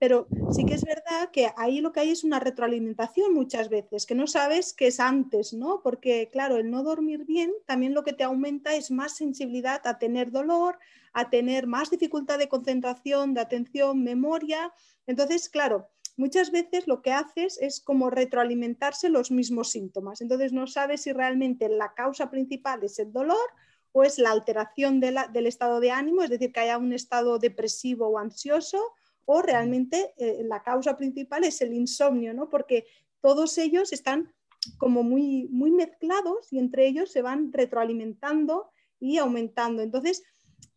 pero 0.01 0.27
sí 0.51 0.65
que 0.65 0.75
es 0.75 0.85
verdad 0.85 1.31
que 1.33 1.53
ahí 1.57 1.81
lo 1.81 1.93
que 1.93 2.01
hay 2.01 2.11
es 2.11 2.25
una 2.25 2.41
retroalimentación 2.41 3.33
muchas 3.33 3.69
veces, 3.69 4.07
que 4.07 4.17
no 4.17 4.27
sabes 4.27 4.75
qué 4.75 4.89
es 4.89 4.99
antes, 4.99 5.53
¿no? 5.53 5.83
Porque 5.85 6.29
claro, 6.33 6.57
el 6.57 6.69
no 6.69 6.83
dormir 6.83 7.25
bien 7.25 7.53
también 7.65 7.95
lo 7.95 8.03
que 8.03 8.13
te 8.13 8.25
aumenta 8.25 8.75
es 8.75 8.91
más 8.91 9.17
sensibilidad 9.17 9.81
a 9.87 9.99
tener 10.01 10.33
dolor, 10.33 10.81
a 11.13 11.31
tener 11.31 11.69
más 11.69 11.91
dificultad 11.91 12.39
de 12.39 12.49
concentración, 12.49 13.33
de 13.33 13.43
atención, 13.43 14.03
memoria. 14.03 14.73
Entonces, 15.07 15.49
claro, 15.49 15.89
muchas 16.17 16.51
veces 16.51 16.89
lo 16.89 17.03
que 17.03 17.13
haces 17.13 17.57
es 17.61 17.81
como 17.81 18.11
retroalimentarse 18.11 19.09
los 19.11 19.31
mismos 19.31 19.71
síntomas. 19.71 20.21
Entonces 20.21 20.53
no 20.53 20.67
sabes 20.67 21.03
si 21.03 21.13
realmente 21.13 21.69
la 21.69 21.95
causa 21.95 22.31
principal 22.31 22.83
es 22.83 22.99
el 22.99 23.13
dolor 23.13 23.49
o 23.97 24.05
es 24.05 24.19
la 24.19 24.31
alteración 24.31 25.01
del 25.01 25.47
estado 25.47 25.81
de 25.81 25.91
ánimo, 25.91 26.23
es 26.23 26.29
decir, 26.29 26.53
que 26.53 26.61
haya 26.61 26.77
un 26.77 26.93
estado 26.93 27.39
depresivo 27.39 28.09
o 28.09 28.19
ansioso, 28.19 28.93
o 29.25 29.41
realmente 29.41 30.13
eh, 30.19 30.43
la 30.45 30.63
causa 30.63 30.99
principal 30.99 31.45
es 31.45 31.63
el 31.63 31.73
insomnio, 31.73 32.35
¿no? 32.35 32.51
Porque 32.51 32.85
todos 33.23 33.57
ellos 33.57 33.95
están 33.95 34.35
como 34.77 35.03
muy, 35.03 35.49
muy 35.51 35.71
mezclados 35.71 36.53
y 36.53 36.59
entre 36.59 36.87
ellos 36.87 37.11
se 37.11 37.23
van 37.23 37.51
retroalimentando 37.55 38.71
y 39.01 39.17
aumentando. 39.17 39.81
Entonces, 39.81 40.23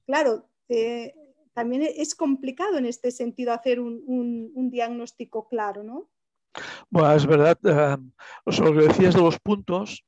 claro, 0.06 0.48
eh, 0.70 1.14
también 1.54 1.82
es 1.82 2.16
complicado 2.16 2.78
en 2.78 2.86
este 2.86 3.12
sentido 3.12 3.52
hacer 3.52 3.82
un, 3.82 4.70
diagnóstico 4.72 5.50
claro, 5.50 5.84
¿no? 5.84 6.10
Bueno, 6.90 7.14
es 7.14 7.26
verdad, 7.26 7.58
eh, 7.66 7.98
lo 8.46 8.74
que 8.74 8.88
decías 8.88 9.14
de 9.14 9.22
los 9.22 9.38
puntos, 9.40 10.06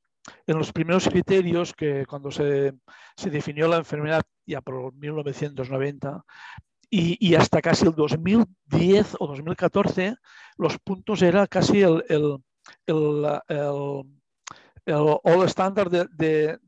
en 0.48 0.58
los 0.58 0.72
primeros 0.72 1.08
criterios 1.08 1.74
que 1.74 2.06
cuando 2.06 2.32
se, 2.32 2.74
definió 3.24 3.68
la 3.68 3.78
enfermedad 3.78 4.24
ya 4.46 4.62
por 4.62 4.94
1990 4.94 6.24
y, 6.94 7.36
hasta 7.36 7.62
casi 7.62 7.86
el 7.86 7.96
2010 7.96 9.16
o 9.20 9.28
2014, 9.28 10.16
los 10.58 10.78
puntos 10.80 11.22
era 11.22 11.48
casi 11.48 11.82
el, 11.82 12.04
el, 12.10 12.38
el, 12.86 13.40
all 14.86 15.46
estándar 15.46 15.90
de, 15.90 16.60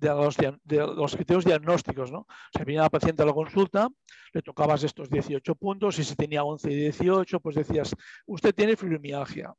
los, 0.00 0.36
de, 0.36 0.76
los, 0.78 1.16
criterios 1.16 1.44
diagnósticos. 1.44 2.12
¿no? 2.12 2.28
Se 2.56 2.64
venía 2.64 2.82
la 2.82 2.90
paciente 2.90 3.24
a 3.24 3.26
la 3.26 3.32
consulta, 3.32 3.88
le 4.32 4.42
tocabas 4.42 4.84
estos 4.84 5.10
18 5.10 5.56
puntos 5.56 5.98
y 5.98 6.04
si 6.04 6.14
tenía 6.14 6.44
11 6.44 6.70
y 6.70 6.76
18, 6.76 7.40
pues 7.40 7.56
decías, 7.56 7.92
usted 8.26 8.54
tiene 8.54 8.76
fibromialgia. 8.76 9.52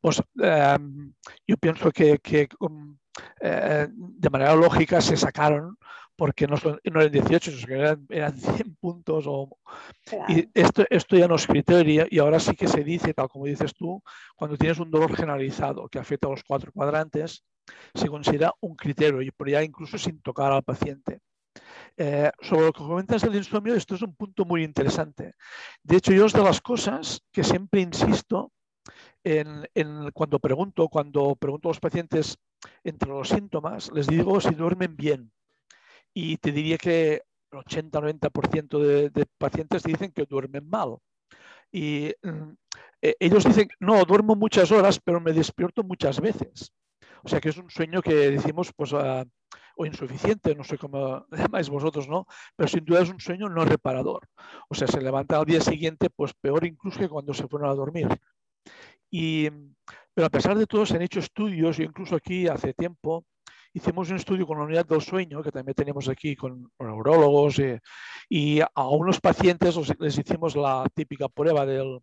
Pues 0.00 0.22
em, 0.38 1.12
yo 1.46 1.56
pienso 1.56 1.90
que, 1.90 2.48
um, 2.60 2.96
eh, 3.40 3.86
de 3.90 4.30
manera 4.30 4.54
lógica 4.54 5.00
se 5.00 5.16
sacaron 5.16 5.76
porque 6.16 6.46
no, 6.46 6.56
no 6.56 7.00
eran 7.00 7.12
18, 7.12 7.50
eran, 7.68 8.06
eran 8.08 8.36
100 8.66 8.76
puntos. 8.76 9.24
O, 9.26 9.48
Y 10.28 10.48
esto, 10.54 10.84
esto 10.90 11.16
ya 11.16 11.28
no 11.28 11.36
es 11.36 11.46
criterio 11.46 12.06
y 12.08 12.18
ahora 12.18 12.38
sí 12.38 12.54
que 12.54 12.68
se 12.68 12.84
dice, 12.84 13.14
tal 13.14 13.28
como 13.28 13.46
dices 13.46 13.74
tú, 13.74 14.02
cuando 14.36 14.56
tienes 14.56 14.78
un 14.78 14.90
dolor 14.90 15.14
generalizado 15.16 15.88
que 15.88 15.98
afecta 15.98 16.28
a 16.28 16.30
los 16.30 16.44
cuatro 16.44 16.72
cuadrantes, 16.72 17.44
se 17.94 18.08
considera 18.08 18.52
un 18.60 18.76
criterio 18.76 19.22
y 19.22 19.30
por 19.30 19.48
ya 19.48 19.62
incluso 19.62 19.98
sin 19.98 20.20
tocar 20.20 20.52
al 20.52 20.62
paciente. 20.62 21.20
Eh, 21.96 22.30
sobre 22.40 22.66
lo 22.66 22.72
que 22.72 22.82
comentas 22.82 23.22
del 23.22 23.36
insomnio, 23.36 23.74
esto 23.74 23.94
es 23.94 24.02
un 24.02 24.14
punto 24.14 24.44
muy 24.44 24.64
interesante. 24.64 25.34
De 25.82 25.96
hecho, 25.96 26.12
yo 26.12 26.26
es 26.26 26.32
de 26.32 26.42
las 26.42 26.60
cosas 26.60 27.22
que 27.32 27.44
siempre 27.44 27.80
insisto 27.80 28.52
en, 29.22 30.10
cuando 30.12 30.38
pregunto, 30.38 30.88
cuando 30.88 31.34
pregunto 31.36 31.68
a 31.68 31.70
los 31.70 31.80
pacientes 31.80 32.38
entre 32.82 33.08
los 33.08 33.28
síntomas, 33.28 33.90
les 33.92 34.06
digo 34.06 34.40
si 34.40 34.54
duermen 34.54 34.96
bien. 34.96 35.32
Y 36.12 36.36
te 36.38 36.52
diría 36.52 36.78
que 36.78 37.22
el 37.50 37.58
80-90% 37.58 38.78
de, 38.78 39.10
de, 39.10 39.26
pacientes 39.38 39.82
dicen 39.82 40.12
que 40.12 40.26
duermen 40.26 40.68
mal. 40.68 40.98
Y 41.72 42.12
mm, 42.22 42.52
e, 43.02 43.16
ellos 43.18 43.44
dicen, 43.44 43.68
no, 43.80 44.04
duermo 44.04 44.36
muchas 44.36 44.70
horas, 44.70 45.00
pero 45.02 45.20
me 45.20 45.32
despierto 45.32 45.82
muchas 45.82 46.20
veces. 46.20 46.72
O 47.22 47.28
sea 47.28 47.40
que 47.40 47.48
es 47.48 47.56
un 47.56 47.70
sueño 47.70 48.02
que 48.02 48.30
decimos, 48.30 48.70
pues, 48.76 48.92
uh, 48.92 49.24
o 49.76 49.86
insuficiente, 49.86 50.54
no 50.54 50.64
sé 50.64 50.78
cómo 50.78 51.26
llamáis 51.30 51.68
vosotros, 51.68 52.08
¿no? 52.08 52.26
Pero 52.56 52.68
sin 52.68 52.84
duda 52.84 53.02
es 53.02 53.10
un 53.10 53.20
sueño 53.20 53.48
no 53.48 53.64
reparador. 53.64 54.28
O 54.68 54.74
sea, 54.74 54.86
se 54.86 55.00
levanta 55.00 55.38
al 55.38 55.46
día 55.46 55.60
siguiente, 55.60 56.10
pues 56.10 56.32
peor 56.34 56.64
incluso 56.64 56.98
que 56.98 57.08
cuando 57.08 57.34
se 57.34 57.48
fueron 57.48 57.70
a 57.70 57.74
dormir. 57.74 58.08
Y, 59.16 59.48
pero 60.12 60.26
a 60.26 60.30
pesar 60.30 60.58
de 60.58 60.66
todo, 60.66 60.84
se 60.84 60.96
han 60.96 61.02
hecho 61.02 61.20
estudios, 61.20 61.76
yo 61.76 61.84
incluso 61.84 62.16
aquí 62.16 62.48
hace 62.48 62.74
tiempo 62.74 63.24
hicimos 63.72 64.10
un 64.10 64.16
estudio 64.16 64.44
con 64.44 64.58
la 64.58 64.64
unidad 64.64 64.86
del 64.86 65.02
sueño, 65.02 65.40
que 65.40 65.52
también 65.52 65.76
tenemos 65.76 66.08
aquí 66.08 66.34
con, 66.34 66.68
neurólogos, 66.80 67.60
eh, 67.60 67.80
y 68.28 68.60
a 68.60 68.88
unos 68.88 69.20
pacientes 69.20 69.76
les 70.00 70.18
hicimos 70.18 70.56
la 70.56 70.84
típica 70.92 71.28
prueba 71.28 71.64
del, 71.64 72.00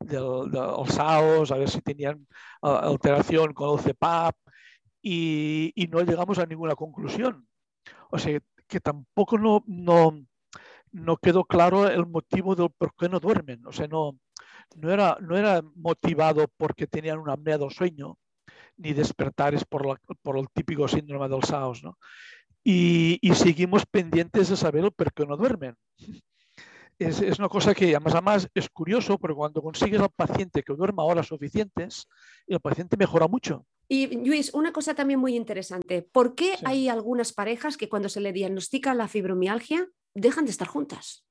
del, 0.00 0.50
SAOS, 0.88 1.52
a 1.52 1.58
ver 1.58 1.70
si 1.70 1.80
tenían 1.80 2.26
alteración 2.60 3.54
con 3.54 3.78
el 3.78 3.84
CPAP, 3.84 4.34
y, 5.00 5.70
y, 5.76 5.86
no 5.86 6.00
llegamos 6.00 6.40
a 6.40 6.46
ninguna 6.46 6.74
conclusión. 6.74 7.46
O 8.10 8.18
sea, 8.18 8.40
que 8.66 8.80
tampoco 8.80 9.38
no, 9.38 9.62
no, 9.68 10.24
no 10.90 11.16
quedó 11.18 11.44
claro 11.44 11.86
el 11.88 12.06
motivo 12.06 12.56
del 12.56 12.70
por 12.76 12.92
qué 12.96 13.08
no 13.08 13.20
duermen. 13.20 13.64
O 13.64 13.72
sea, 13.72 13.86
no, 13.86 14.18
no 14.76 14.92
era, 14.92 15.18
no 15.20 15.36
era 15.36 15.62
motivado 15.74 16.46
porque 16.56 16.86
tenían 16.86 17.18
un 17.18 17.30
apnea 17.30 17.58
del 17.58 17.70
sueño, 17.70 18.18
ni 18.76 18.92
despertares 18.92 19.64
por, 19.64 20.00
por 20.22 20.38
el 20.38 20.48
típico 20.50 20.88
síndrome 20.88 21.28
del 21.28 21.42
SAOS. 21.42 21.82
¿no? 21.82 21.98
Y, 22.64 23.18
y, 23.20 23.34
seguimos 23.34 23.86
pendientes 23.86 24.48
de 24.48 24.56
saber 24.56 24.90
por 24.92 25.12
qué 25.12 25.26
no 25.26 25.36
duermen. 25.36 25.74
Es, 26.98 27.20
es, 27.20 27.38
una 27.38 27.48
cosa 27.48 27.74
que 27.74 27.86
además, 27.86 28.14
además 28.14 28.48
es 28.54 28.68
curioso 28.70 29.18
porque 29.18 29.36
cuando 29.36 29.62
consigues 29.62 30.00
al 30.00 30.10
paciente 30.10 30.62
que 30.62 30.74
duerma 30.74 31.04
horas 31.04 31.28
suficientes, 31.28 32.08
el 32.46 32.60
paciente 32.60 32.96
mejora 32.96 33.28
mucho. 33.28 33.64
Y 33.88 34.24
Luis, 34.26 34.52
una 34.52 34.72
cosa 34.72 34.94
también 34.94 35.20
muy 35.20 35.36
interesante. 35.36 36.02
¿Por 36.02 36.34
qué 36.34 36.56
sí. 36.56 36.64
hay 36.66 36.88
algunas 36.88 37.32
parejas 37.32 37.76
que 37.76 37.88
cuando 37.88 38.08
se 38.08 38.20
le 38.20 38.32
diagnostica 38.32 38.94
la 38.94 39.08
fibromialgia 39.08 39.88
dejan 40.14 40.44
de 40.44 40.50
estar 40.50 40.66
juntas? 40.66 41.27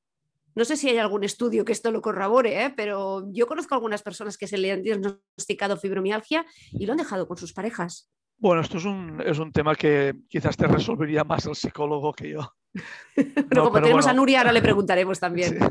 No 0.58 0.65
sé 0.65 0.76
si 0.76 0.89
hay 0.89 0.98
algún 0.98 1.24
estudio 1.24 1.63
que 1.63 1.72
esto 1.72 1.91
lo 1.91 2.02
corrobore, 2.02 2.65
¿eh? 2.65 2.74
pero 2.76 3.32
yo 3.32 3.46
conozco 3.46 3.76
algunas 3.76 4.02
personas 4.02 4.39
que 4.39 4.48
se 4.48 4.58
le 4.58 4.72
han 4.72 4.82
diagnosticado 4.82 5.78
fibromialgia 5.78 6.48
y 6.72 6.88
lo 6.88 6.93
han 6.93 6.98
dejado 6.98 7.28
con 7.28 7.38
sus 7.38 7.54
parejas. 7.54 8.10
Bueno, 8.39 8.62
esto 8.62 8.80
es 8.80 8.86
un, 8.86 9.22
es 9.24 9.38
un 9.38 9.52
tema 9.52 9.76
que 9.76 10.15
quizás 10.28 10.58
te 10.58 10.65
resolvería 10.65 11.24
más 11.24 11.46
el 11.46 11.54
psicólogo 11.54 12.12
que 12.12 12.32
yo. 12.32 12.56
pero 13.15 13.36
no, 13.52 13.62
como 13.65 13.74
pero 13.74 13.84
tenemos 13.84 14.06
bueno, 14.06 14.10
a 14.10 14.13
Nuria, 14.13 14.39
ahora 14.39 14.52
le 14.52 14.63
preguntaremos 14.63 15.20
también. 15.20 15.60
Sí. 15.60 15.65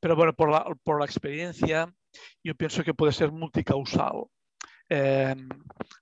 Pero 0.00 0.16
bueno, 0.16 0.34
por 0.34 0.50
la, 0.50 0.66
por 0.84 0.98
la, 0.98 1.06
experiencia, 1.06 1.90
yo 2.44 2.54
pienso 2.54 2.84
que 2.84 2.92
puede 2.92 3.12
ser 3.12 3.32
multicausal. 3.32 4.24
Eh, 4.90 5.34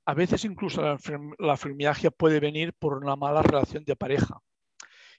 a 0.06 0.14
veces 0.14 0.44
incluso 0.44 0.82
la, 0.82 0.98
la 1.38 1.56
fibromialgia 1.56 2.10
puede 2.10 2.40
venir 2.40 2.72
por 2.80 2.94
una 2.98 3.14
mala 3.14 3.42
relación 3.42 3.84
de 3.84 3.94
pareja. 3.94 4.40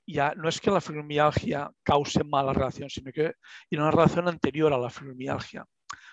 Ya 0.07 0.33
no 0.35 0.49
es 0.49 0.61
que 0.61 0.71
la 0.71 0.81
fibromialgia 0.81 1.71
cause 1.83 2.23
mala 2.23 2.53
relación, 2.53 2.89
sino 2.89 3.11
que 3.11 3.25
hay 3.25 3.77
una 3.77 3.91
relación 3.91 4.27
anterior 4.27 4.73
a 4.73 4.77
la 4.77 4.89
fibromialgia. 4.89 5.65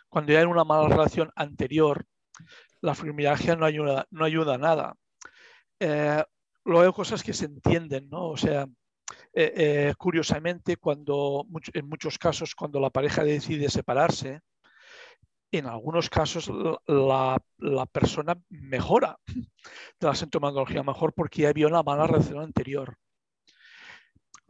Cuando 0.09 0.33
ya 0.33 0.41
hay 0.41 0.45
una 0.45 0.65
mala 0.65 0.89
relación 0.89 1.31
anterior, 1.37 2.05
la 2.81 2.95
fibromialgia 2.95 3.57
no 3.57 3.67
ayuda, 3.67 4.07
no 4.11 4.25
ayuda 4.25 4.55
a 4.55 4.59
nada. 4.59 4.95
Eh, 5.81 6.23
luego 6.65 6.87
hay 6.87 6.93
cosas 6.93 7.23
que 7.23 7.33
se 7.33 7.47
entienden, 7.47 8.09
¿no? 8.11 8.29
O 8.29 8.37
sea, 8.37 8.67
eh, 9.35 9.53
eh, 9.57 9.95
curiosamente, 9.97 10.77
cuando, 10.77 11.47
en 11.73 11.89
muchos 11.89 12.19
casos, 12.19 12.55
cuando 12.55 12.81
la 12.81 12.91
pareja 12.91 13.25
decide 13.25 13.69
separarse, 13.69 14.41
en 15.51 15.67
algunos 15.67 16.09
casos 16.09 16.51
la, 16.87 17.39
la, 17.59 17.87
persona 17.87 18.35
mejora 18.49 19.19
de 20.01 20.07
la 20.07 20.15
sintomatología, 20.15 20.83
mejor 20.83 21.13
porque 21.13 21.43
ya 21.43 21.51
había 21.51 21.67
una 21.67 21.83
mala 21.83 22.07
relación 22.07 22.41
anterior. 22.41 22.97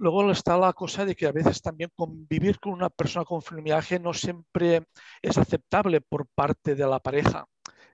Luego 0.02 0.32
está 0.32 0.58
la 0.58 0.72
cosa 0.72 1.04
de 1.04 1.14
que 1.14 1.28
a 1.28 1.32
veces 1.32 1.62
también 1.62 1.88
convivir 1.94 2.58
con 2.58 2.72
una 2.72 2.90
persona 2.90 3.24
con 3.24 3.40
fibromialgia 3.40 4.00
no 4.00 4.12
siempre 4.12 4.88
es 5.22 5.38
aceptable 5.38 6.00
por 6.00 6.26
parte 6.26 6.74
de 6.74 6.84
la 6.84 6.98
pareja. 6.98 7.46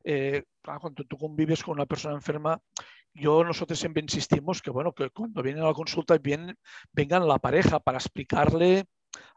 Eh, 0.03 0.45
cuando 0.63 1.05
tú 1.05 1.19
convives 1.19 1.63
con 1.63 1.75
una 1.75 1.85
persona 1.85 2.15
enferma, 2.15 2.59
yo 3.13 3.45
nosotros 3.45 3.79
siempre 3.79 4.01
insistimos 4.01 4.63
que 4.63 4.71
bueno 4.71 4.95
que 4.95 5.11
cuando 5.11 5.43
vienen 5.43 5.63
a 5.63 5.67
la 5.67 5.75
consulta 5.75 6.17
bien, 6.17 6.57
vengan 6.93 7.29
la 7.29 7.39
pareja 7.39 7.79
para 7.79 7.99
explicarle 7.99 8.87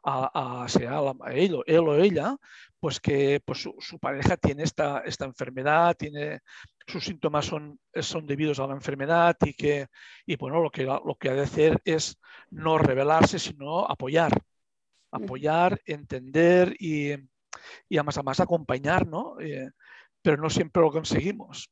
a, 0.03 0.65
sea 0.69 1.01
él, 1.31 1.55
o 1.55 1.95
ella, 1.95 2.37
pues 2.79 3.01
que 3.01 3.41
pues, 3.43 3.67
su, 3.79 3.99
pareja 3.99 4.37
tiene 4.37 4.63
esta, 4.63 4.99
esta 4.99 5.25
enfermedad, 5.25 5.93
tiene, 5.97 6.39
sus 6.91 7.05
síntomas 7.05 7.45
son, 7.45 7.79
son 7.93 8.27
debidos 8.27 8.59
a 8.59 8.67
la 8.67 8.73
enfermedad 8.73 9.35
y 9.41 9.53
que 9.53 9.87
y 10.25 10.35
bueno, 10.35 10.61
lo 10.61 10.69
que, 10.69 10.83
lo 10.83 11.15
que 11.19 11.29
ha 11.29 11.33
de 11.33 11.41
hacer 11.41 11.81
es 11.85 12.17
no 12.49 12.77
rebelarse, 12.77 13.39
sino 13.39 13.85
apoyar, 13.85 14.31
apoyar, 15.11 15.81
entender 15.85 16.75
y, 16.79 17.13
y 17.89 17.97
además, 17.97 18.17
además 18.17 18.39
acompañar, 18.39 19.07
¿no? 19.07 19.39
Eh, 19.39 19.69
pero 20.21 20.37
no 20.37 20.49
siempre 20.49 20.81
lo 20.81 20.91
conseguimos. 20.91 21.69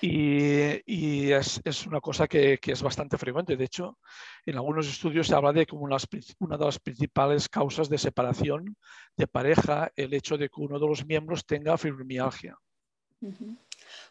Y, 0.00 1.30
es, 1.30 1.86
una 1.86 2.00
cosa 2.00 2.26
que, 2.26 2.58
es 2.60 2.82
bastante 2.82 3.18
frecuente. 3.18 3.56
De 3.56 3.64
hecho, 3.64 3.98
en 4.46 4.56
algunos 4.56 4.88
estudios 4.88 5.26
se 5.26 5.34
habla 5.34 5.52
de 5.52 5.66
como 5.66 5.84
una 5.84 6.56
de 6.58 6.64
las 6.64 6.78
principales 6.78 7.48
causas 7.48 7.88
de 7.88 7.98
separación 7.98 8.76
de 9.16 9.26
pareja 9.26 9.90
el 9.96 10.14
hecho 10.14 10.36
de 10.38 10.48
que 10.48 10.60
uno 10.60 10.78
de 10.78 10.86
los 10.86 11.06
miembros 11.06 11.44
tenga 11.44 11.76
fibromialgia. 11.76 12.56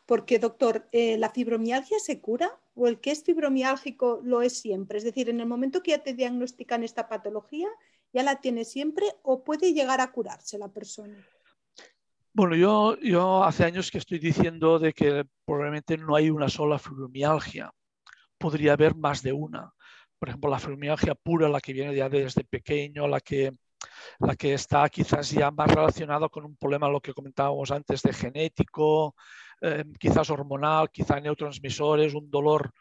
Porque, 0.10 0.40
doctor, 0.40 0.88
eh, 0.92 1.20
¿la 1.20 1.30
fibromialgia 1.30 2.00
se 2.00 2.20
cura 2.20 2.60
o 2.74 2.88
el 2.88 3.00
que 3.00 3.12
es 3.12 3.24
fibromiálgico 3.24 4.22
lo 4.24 4.42
es 4.42 4.60
siempre? 4.60 4.98
Es 4.98 5.04
decir, 5.04 5.30
en 5.30 5.40
el 5.40 5.46
momento 5.46 5.84
que 5.84 5.92
ya 5.92 6.02
te 6.02 6.16
diagnostican 6.16 6.84
esta 6.84 7.08
patología, 7.08 7.68
¿ya 8.12 8.24
la 8.24 8.42
tiene 8.42 8.66
siempre 8.66 9.06
o 9.22 9.44
puede 9.44 9.72
llegar 9.72 10.02
a 10.02 10.12
curarse 10.12 10.58
la 10.58 10.70
persona? 10.70 11.16
Bueno, 12.34 12.56
yo, 12.56 12.98
yo 13.02 13.44
hace 13.44 13.66
años 13.66 13.92
que 13.92 14.00
estoy 14.00 14.18
diciendo 14.18 14.80
de 14.80 14.94
que 14.94 15.28
probablemente 15.46 15.96
no 15.96 16.16
hay 16.16 16.32
una 16.32 16.50
sola 16.50 16.80
fibromialgia. 16.80 17.72
Podría 18.40 18.74
haber 18.74 18.96
más 18.96 19.22
de 19.22 19.32
una. 19.32 19.72
Por 20.18 20.30
ejemplo, 20.30 20.50
la 20.50 20.58
fibromialgia 20.58 21.14
pura, 21.14 21.48
la 21.50 21.62
que 21.62 21.74
viene 21.74 21.96
ya 21.96 22.10
desde 22.10 22.44
pequeño, 22.46 23.08
la 23.08 23.20
que, 23.20 23.54
la 24.18 24.36
que 24.36 24.56
está 24.56 24.90
quizás 24.90 25.30
ya 25.30 25.52
más 25.52 25.70
relacionada 25.70 26.30
con 26.30 26.46
un 26.46 26.58
problema, 26.58 26.90
lo 26.90 27.00
que 27.00 27.14
comentábamos 27.14 27.70
antes, 27.70 28.02
de 28.02 28.12
genético, 28.12 29.14
eh, 29.62 29.84
quizás 30.00 30.30
hormonal, 30.30 30.90
quizás 30.92 31.22
neurotransmisores, 31.22 32.14
un 32.14 32.30
dolor 32.30 32.72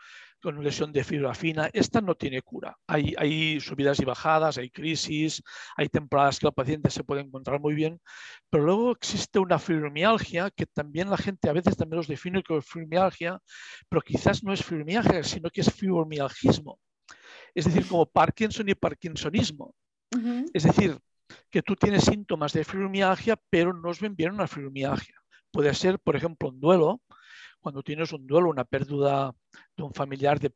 con 0.41 0.63
lesión 0.63 0.93
de 0.93 1.03
fibra 1.03 1.35
fina, 1.35 1.69
esta 1.73 2.01
no 2.01 2.15
tiene 2.15 2.43
cura. 2.43 2.77
Hay, 2.87 3.15
hay, 3.19 3.61
subidas 3.61 3.99
y 4.01 4.05
bajadas, 4.05 4.59
hay 4.59 4.71
crisis, 4.71 5.43
hay 5.77 5.89
temporadas 5.89 6.39
que 6.39 6.47
el 6.47 6.53
paciente 6.53 6.91
se 6.91 7.05
puede 7.05 7.23
encontrar 7.23 7.61
muy 7.61 7.75
bien, 7.75 8.01
pero 8.49 8.65
luego 8.65 8.93
existe 8.93 9.39
una 9.39 9.59
fibromialgia 9.59 10.51
que 10.51 10.67
también 10.67 11.11
la 11.11 11.17
gente 11.17 11.49
a 11.49 11.53
veces 11.53 11.77
también 11.77 11.99
los 11.99 12.07
define 12.07 12.43
como 12.43 12.63
fibromialgia, 12.63 13.41
pero 13.89 14.01
quizás 14.01 14.45
no 14.45 14.53
es 14.53 14.65
fibromialgia, 14.65 15.25
sino 15.25 15.51
que 15.51 15.63
es 15.63 15.73
fibromialgismo. 15.73 16.79
Es 17.55 17.65
decir, 17.65 17.87
como 17.89 18.07
Parkinson 18.07 18.69
y 18.69 18.75
Parkinsonismo. 18.75 19.75
Es 20.53 20.63
decir, 20.63 20.99
que 21.51 21.63
tú 21.63 21.77
tienes 21.77 22.05
síntomas 22.05 22.53
de 22.53 22.65
fibromialgia, 22.65 23.37
pero 23.51 23.73
no 23.73 23.91
os 23.91 24.01
ven 24.01 24.15
bien 24.15 24.33
una 24.33 24.47
fibromialgia. 24.47 25.15
Puede 25.51 25.75
ser, 25.75 25.99
por 25.99 26.17
ejemplo, 26.17 26.49
un 26.49 26.61
duelo, 26.61 27.01
cuando 27.61 27.83
tienes 27.83 28.13
un 28.13 28.27
duelo, 28.27 28.49
una 28.51 28.65
pérdida 28.65 29.35
de 29.77 29.83
un 29.83 29.93
familiar 29.93 30.39
de, 30.39 30.53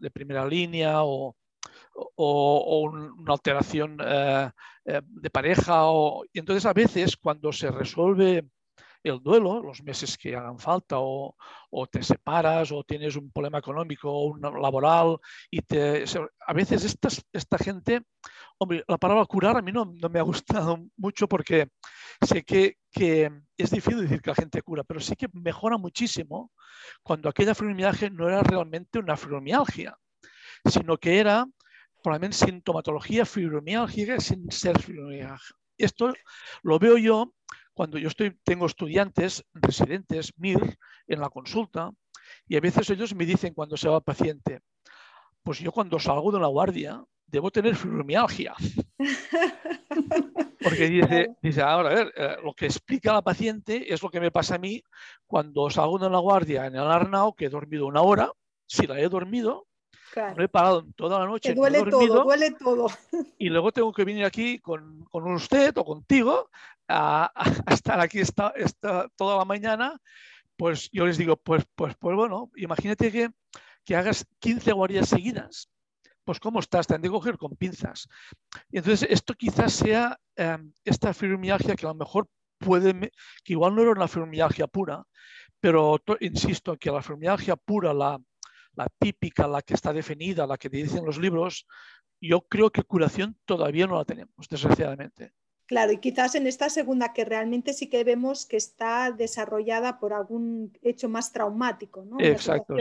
de 0.00 0.10
primera 0.10 0.46
línea 0.46 1.02
o, 1.02 1.34
una 2.16 3.32
alteración 3.32 3.98
eh, 4.02 4.50
eh, 4.84 5.00
de 5.04 5.30
pareja. 5.30 5.84
y 6.32 6.38
entonces 6.38 6.66
a 6.66 6.72
veces 6.72 7.16
cuando 7.16 7.52
se 7.52 7.70
resuelve 7.70 8.48
el 9.02 9.22
duelo, 9.22 9.62
los 9.62 9.82
meses 9.82 10.16
que 10.18 10.34
hagan 10.34 10.58
falta, 10.58 10.96
o, 10.98 11.34
te 11.90 12.02
separas, 12.02 12.72
o 12.72 12.82
tienes 12.84 13.16
un 13.16 13.30
problema 13.30 13.58
económico 13.58 14.10
o 14.10 14.26
un 14.26 14.40
laboral, 14.40 15.18
y 15.50 15.62
te, 15.62 16.04
a 16.46 16.52
veces 16.52 16.84
esta, 16.84 17.08
esta 17.32 17.58
gente, 17.58 18.02
hombre, 18.58 18.84
la 18.88 18.98
palabra 18.98 19.24
curar 19.26 19.56
a 19.56 19.62
mí 19.62 19.72
no, 19.72 19.84
no 19.84 20.08
me 20.08 20.18
ha 20.18 20.22
gustado 20.22 20.78
mucho 20.96 21.28
porque 21.28 21.68
sé 22.20 22.44
que, 22.44 22.76
que, 22.96 23.30
es 23.58 23.70
difícil 23.70 24.00
decir 24.00 24.22
que 24.22 24.30
la 24.30 24.36
gente 24.36 24.62
cura, 24.62 24.82
pero 24.82 25.00
sí 25.00 25.14
que 25.16 25.28
mejora 25.32 25.76
muchísimo 25.76 26.50
cuando 27.02 27.28
aquella 27.28 27.54
fibromialgia 27.54 28.10
no 28.10 28.26
era 28.26 28.42
realmente 28.42 28.98
una 28.98 29.16
fibromialgia, 29.16 29.96
sino 30.64 30.96
que 30.96 31.18
era 31.18 31.46
probablemente 32.02 32.38
sintomatología 32.38 33.26
fibromialgia 33.26 34.18
sin 34.20 34.50
ser 34.50 34.80
fibromialgia. 34.80 35.56
Esto 35.76 36.14
lo 36.62 36.78
veo 36.78 36.96
yo 36.96 37.34
cuando 37.74 37.98
yo 37.98 38.08
estoy, 38.08 38.38
tengo 38.42 38.64
estudiantes, 38.64 39.44
residentes, 39.52 40.32
MIR, 40.38 40.78
en 41.08 41.20
la 41.20 41.28
consulta, 41.28 41.92
y 42.48 42.56
a 42.56 42.60
veces 42.60 42.88
ellos 42.88 43.14
me 43.14 43.26
dicen 43.26 43.52
cuando 43.52 43.76
se 43.76 43.88
va 43.88 43.98
el 43.98 44.02
paciente, 44.02 44.60
pues 45.42 45.58
yo 45.58 45.70
cuando 45.70 45.98
salgo 45.98 46.32
de 46.32 46.40
la 46.40 46.46
guardia 46.46 47.04
debo 47.26 47.50
tener 47.50 47.76
fibromialgia. 47.76 48.54
Porque 50.66 50.88
dice, 50.90 51.36
dice, 51.40 51.62
ahora, 51.62 51.90
a 51.90 51.94
ver, 51.94 52.12
eh, 52.16 52.36
lo 52.42 52.52
que 52.52 52.66
explica 52.66 53.12
la 53.12 53.22
paciente 53.22 53.92
es 53.92 54.02
lo 54.02 54.10
que 54.10 54.18
me 54.18 54.32
pasa 54.32 54.56
a 54.56 54.58
mí 54.58 54.82
cuando 55.24 55.70
salgo 55.70 55.96
de 55.98 56.10
la 56.10 56.18
guardia 56.18 56.66
en 56.66 56.74
el 56.74 56.90
Arnao, 56.90 57.34
que 57.34 57.44
he 57.44 57.48
dormido 57.48 57.86
una 57.86 58.02
hora, 58.02 58.32
si 58.66 58.84
la 58.86 58.98
he 58.98 59.08
dormido, 59.08 59.68
no 60.16 60.42
he 60.42 60.48
parado 60.48 60.84
toda 60.96 61.20
la 61.20 61.26
noche. 61.26 61.54
duele 61.54 61.84
todo, 61.84 62.24
duele 62.24 62.50
todo. 62.52 62.88
Y 63.38 63.48
luego 63.48 63.70
tengo 63.70 63.92
que 63.92 64.04
venir 64.04 64.24
aquí 64.24 64.58
con, 64.58 65.04
con 65.04 65.30
usted 65.32 65.76
o 65.76 65.84
contigo 65.84 66.50
a, 66.88 67.30
estar 67.70 68.00
aquí 68.00 68.18
esta, 68.18 68.52
esta, 68.56 69.08
toda 69.14 69.36
la 69.36 69.44
mañana, 69.44 70.00
pues 70.56 70.90
yo 70.90 71.06
les 71.06 71.16
digo, 71.16 71.36
pues, 71.36 71.64
pues, 71.76 71.94
pues 71.96 72.16
bueno, 72.16 72.50
imagínate 72.56 73.12
que, 73.12 73.30
que 73.84 73.94
hagas 73.94 74.26
15 74.40 74.72
guardias 74.72 75.08
seguidas. 75.08 75.68
Pues 76.26 76.40
¿cómo 76.40 76.58
estás? 76.58 76.88
Te 76.88 76.94
han 76.96 77.02
de 77.02 77.08
coger 77.08 77.38
con 77.38 77.56
pinzas. 77.56 78.08
Y 78.68 78.78
entonces 78.78 79.08
esto 79.08 79.32
quizás 79.34 79.72
sea 79.72 80.18
em, 80.34 80.72
esta 80.84 81.14
fibromialgia 81.14 81.76
que 81.76 81.86
a 81.86 81.90
lo 81.90 81.94
mejor 81.94 82.28
puede, 82.58 83.12
que 83.44 83.52
igual 83.52 83.76
no 83.76 83.82
era 83.82 83.92
una 83.92 84.08
fibromialgia 84.08 84.66
pura, 84.66 85.04
pero 85.60 86.02
insisto 86.18 86.76
que 86.76 86.90
la 86.90 87.00
fibromialgia 87.00 87.54
pura, 87.54 87.94
la, 87.94 88.18
la 88.74 88.88
típica, 88.98 89.46
la 89.46 89.62
que 89.62 89.74
está 89.74 89.92
definida, 89.92 90.48
la 90.48 90.58
que 90.58 90.68
te 90.68 90.78
dicen 90.78 91.04
los 91.04 91.16
libros, 91.16 91.64
yo 92.20 92.40
creo 92.40 92.70
que 92.70 92.82
curación 92.82 93.38
todavía 93.44 93.86
no 93.86 93.96
la 93.96 94.04
tenemos, 94.04 94.48
desgraciadamente. 94.50 95.32
Claro, 95.66 95.90
y 95.90 95.98
quizás 95.98 96.36
en 96.36 96.46
esta 96.46 96.70
segunda 96.70 97.12
que 97.12 97.24
realmente 97.24 97.72
sí 97.72 97.88
que 97.88 98.04
vemos 98.04 98.46
que 98.46 98.56
está 98.56 99.10
desarrollada 99.10 99.98
por 99.98 100.12
algún 100.12 100.72
hecho 100.80 101.08
más 101.08 101.32
traumático, 101.32 102.04
¿no? 102.04 102.18
Exacto. 102.20 102.76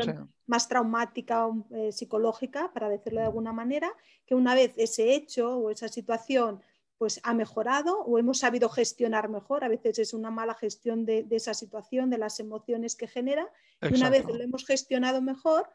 Más 0.45 0.67
traumática 0.67 1.47
o 1.47 1.65
eh, 1.71 1.91
psicológica, 1.91 2.71
para 2.73 2.87
decirlo 2.87 3.21
de 3.21 3.25
alguna 3.25 3.53
manera, 3.53 3.91
que 4.27 4.35
una 4.35 4.53
vez 4.53 4.73
ese 4.77 5.15
hecho 5.15 5.57
o 5.57 5.71
esa 5.71 5.87
situación 5.87 6.61
pues 6.97 7.19
ha 7.23 7.33
mejorado 7.33 7.99
o 8.03 8.19
hemos 8.19 8.39
sabido 8.39 8.69
gestionar 8.69 9.29
mejor, 9.29 9.63
a 9.63 9.67
veces 9.67 9.99
es 9.99 10.13
una 10.13 10.31
mala 10.31 10.53
gestión 10.53 11.05
de, 11.05 11.25
esa 11.31 11.53
situación, 11.53 12.09
de 12.09 12.19
las 12.19 12.39
emociones 12.39 12.95
que 12.95 13.07
genera, 13.07 13.49
y 13.81 13.93
una 13.95 14.09
vez 14.09 14.25
lo 14.25 14.41
hemos 14.41 14.65
gestionado 14.65 15.21
mejor, 15.21 15.69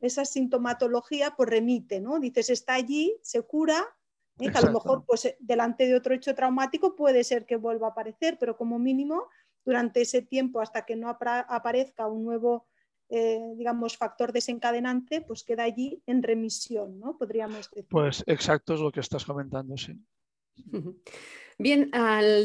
esa 0.00 0.24
sintomatología 0.24 1.34
pues 1.34 1.48
remite, 1.48 2.00
¿no? 2.00 2.20
Dices, 2.20 2.50
está 2.50 2.74
allí, 2.74 3.16
se 3.22 3.40
cura, 3.40 3.86
¿eh? 4.40 4.50
que 4.50 4.58
a 4.58 4.62
lo 4.62 4.72
mejor 4.72 5.04
pues, 5.04 5.24
eh, 5.24 5.36
delante 5.40 5.86
de 5.86 5.94
otro 5.94 6.14
hecho 6.14 6.34
traumático 6.34 6.94
puede 6.94 7.24
ser 7.24 7.46
que 7.46 7.56
vuelva 7.56 7.88
a 7.88 7.90
aparecer, 7.90 8.36
pero 8.38 8.56
como 8.56 8.78
mínimo 8.78 9.28
durante 9.64 10.02
ese 10.02 10.22
tiempo 10.22 10.60
hasta 10.60 10.84
que 10.84 10.96
no 10.96 11.08
aparezca 11.08 12.06
un 12.06 12.24
nuevo, 12.24 12.66
eh, 13.08 13.40
digamos, 13.56 13.96
factor 13.96 14.32
desencadenante, 14.32 15.22
pues 15.22 15.42
queda 15.42 15.64
allí 15.64 16.02
en 16.06 16.22
remisión, 16.22 17.00
¿no? 17.00 17.18
Podríamos 17.18 17.70
decir. 17.70 17.86
Pues 17.88 18.22
exacto 18.26 18.74
es 18.74 18.80
lo 18.80 18.92
que 18.92 19.00
estás 19.00 19.24
comentando, 19.24 19.76
sí. 19.76 19.98
Bien, 21.58 21.90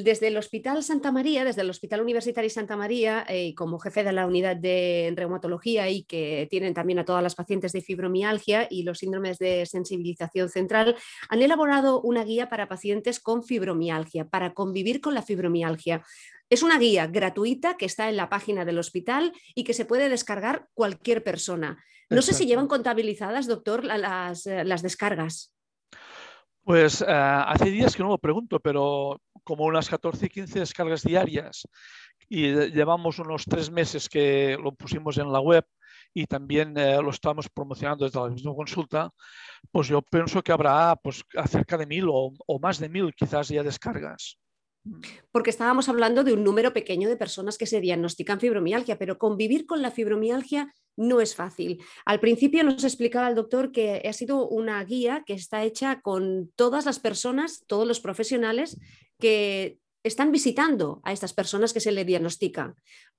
desde 0.06 0.30
el 0.30 0.38
Hospital 0.38 0.84
Santa 0.84 1.12
María, 1.12 1.43
desde 1.43 1.63
el 1.63 1.69
Hospital 1.69 2.00
Universitario 2.00 2.50
Santa 2.50 2.78
María, 2.78 3.26
eh, 3.28 3.54
como 3.56 3.78
jefe 3.78 4.06
de 4.06 4.13
la 4.13 4.26
unidad 4.26 4.56
de 4.56 5.12
reumatología 5.17 5.89
y 5.89 6.04
que 6.04 6.47
tienen 6.50 6.74
también 6.74 6.97
a 7.00 7.04
todas 7.04 7.21
las 7.21 7.36
pacientes 7.36 7.74
de 7.74 7.82
fibromialgia 7.82 8.67
y 8.69 8.84
los 8.84 9.00
síndromes 9.00 9.38
de 9.38 9.65
sensibilización 9.65 10.47
central, 10.47 10.95
han 11.28 11.41
elaborado 11.41 12.00
una 12.02 12.24
guía 12.24 12.47
para 12.47 12.69
pacientes 12.69 13.19
con 13.19 13.43
fibromialgia, 13.43 14.30
para 14.30 14.54
convivir 14.54 15.02
con 15.02 15.13
la 15.13 15.24
fibromialgia. 15.24 16.06
Es 16.50 16.63
una 16.63 16.80
guía 16.80 17.08
gratuita 17.08 17.76
que 17.76 17.88
está 17.88 18.08
en 18.08 18.15
la 18.15 18.30
página 18.30 18.63
del 18.63 18.80
hospital 18.80 19.34
y 19.56 19.65
que 19.65 19.74
se 19.74 19.84
puede 19.84 20.08
descargar 20.08 20.67
cualquier 20.74 21.21
persona. 21.21 21.84
No 22.10 22.21
sé 22.21 22.34
si 22.34 22.45
llevan 22.45 22.67
contabilizadas, 22.67 23.45
doctor, 23.45 23.84
las, 23.84 24.45
eh, 24.45 24.63
las 24.63 24.82
descargas. 24.82 25.54
Pues 26.71 27.01
eh, 27.01 27.05
hace 27.10 27.69
días 27.69 27.97
que 27.97 28.01
no 28.01 28.07
lo 28.07 28.17
pregunto, 28.17 28.62
pero 28.62 29.19
como 29.43 29.65
unas 29.65 29.89
14, 29.89 30.29
15 30.29 30.60
descargas 30.60 31.03
diarias 31.03 31.67
y 32.29 32.49
llevamos 32.69 33.19
unos 33.19 33.43
tres 33.43 33.69
meses 33.69 34.07
que 34.07 34.57
lo 34.57 34.73
pusimos 34.73 35.17
en 35.17 35.34
la 35.34 35.41
web 35.41 35.65
y 36.13 36.27
también 36.27 36.77
eh, 36.77 36.95
lo 37.01 37.10
estamos 37.10 37.49
promocionando 37.49 38.05
desde 38.05 38.21
la 38.21 38.29
misma 38.29 38.55
consulta, 38.55 39.12
pues 39.69 39.89
yo 39.89 40.01
pienso 40.01 40.41
que 40.41 40.53
habrá 40.53 40.95
pues, 40.95 41.25
cerca 41.49 41.77
de 41.77 41.88
mil 41.88 42.07
o, 42.07 42.31
o 42.47 42.60
más 42.60 42.79
de 42.79 42.88
mil 42.88 43.13
quizás 43.13 43.49
ya 43.49 43.63
descargas. 43.63 44.38
Porque 45.34 45.49
estábamos 45.49 45.89
hablando 45.89 46.23
de 46.23 46.31
un 46.31 46.45
número 46.45 46.71
pequeño 46.71 47.10
de 47.10 47.17
personas 47.17 47.57
que 47.57 47.65
se 47.65 47.81
diagnostican 47.81 48.39
fibromialgia, 48.39 48.97
pero 48.97 49.17
convivir 49.17 49.65
con 49.65 49.81
la 49.81 49.91
fibromialgia 49.91 50.73
no 50.97 51.21
es 51.21 51.36
fácil. 51.36 51.84
Al 52.06 52.19
principio 52.19 52.63
nos 52.63 52.84
explicaba 52.84 53.27
el 53.27 53.36
doctor 53.36 53.71
que 53.71 54.01
ha 54.08 54.13
sido 54.13 54.47
una 54.47 54.84
guía 54.84 55.23
que 55.25 55.34
está 55.34 55.63
hecha 55.63 56.01
con 56.01 56.51
todas 56.56 56.86
las 56.86 56.99
personas, 56.99 57.63
todos 57.67 57.88
los 57.88 57.99
profesionales 57.99 58.80
que 59.19 59.80
están 60.04 60.32
visitando 60.32 61.01
a 61.04 61.12
estas 61.12 61.34
personas 61.34 61.73
que 61.73 61.80
se 61.80 61.91
le 61.91 62.06
diagnostican. 62.06 62.75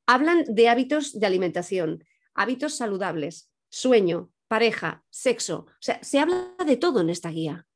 Hablan 0.06 0.44
de 0.48 0.68
hábitos 0.68 1.18
de 1.18 1.26
alimentación, 1.26 2.04
hábitos 2.34 2.76
saludables, 2.76 3.50
sueño, 3.68 4.30
pareja, 4.48 5.04
sexo. 5.10 5.66
O 5.68 5.80
sea, 5.80 6.02
se 6.02 6.18
habla 6.18 6.54
de 6.66 6.76
todo 6.76 7.00
en 7.00 7.10
esta 7.10 7.30
guía. 7.30 7.66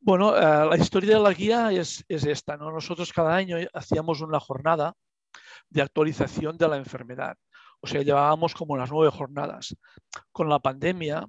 Bueno, 0.00 0.36
eh, 0.36 0.40
la 0.40 0.76
historia 0.76 1.16
de 1.16 1.22
la 1.22 1.32
guía 1.32 1.70
es, 1.72 2.04
esta. 2.08 2.56
¿no? 2.56 2.72
Nosotros 2.72 3.12
cada 3.12 3.34
año 3.34 3.58
hacíamos 3.72 4.20
una 4.20 4.40
jornada 4.40 4.94
de 5.68 5.82
actualización 5.82 6.56
de 6.56 6.68
la 6.68 6.76
enfermedad. 6.76 7.36
O 7.82 7.86
sea, 7.86 8.02
llevábamos 8.02 8.54
como 8.54 8.76
las 8.76 8.90
nueve 8.90 9.10
jornadas. 9.10 9.76
Con 10.30 10.48
la 10.48 10.60
pandemia, 10.60 11.26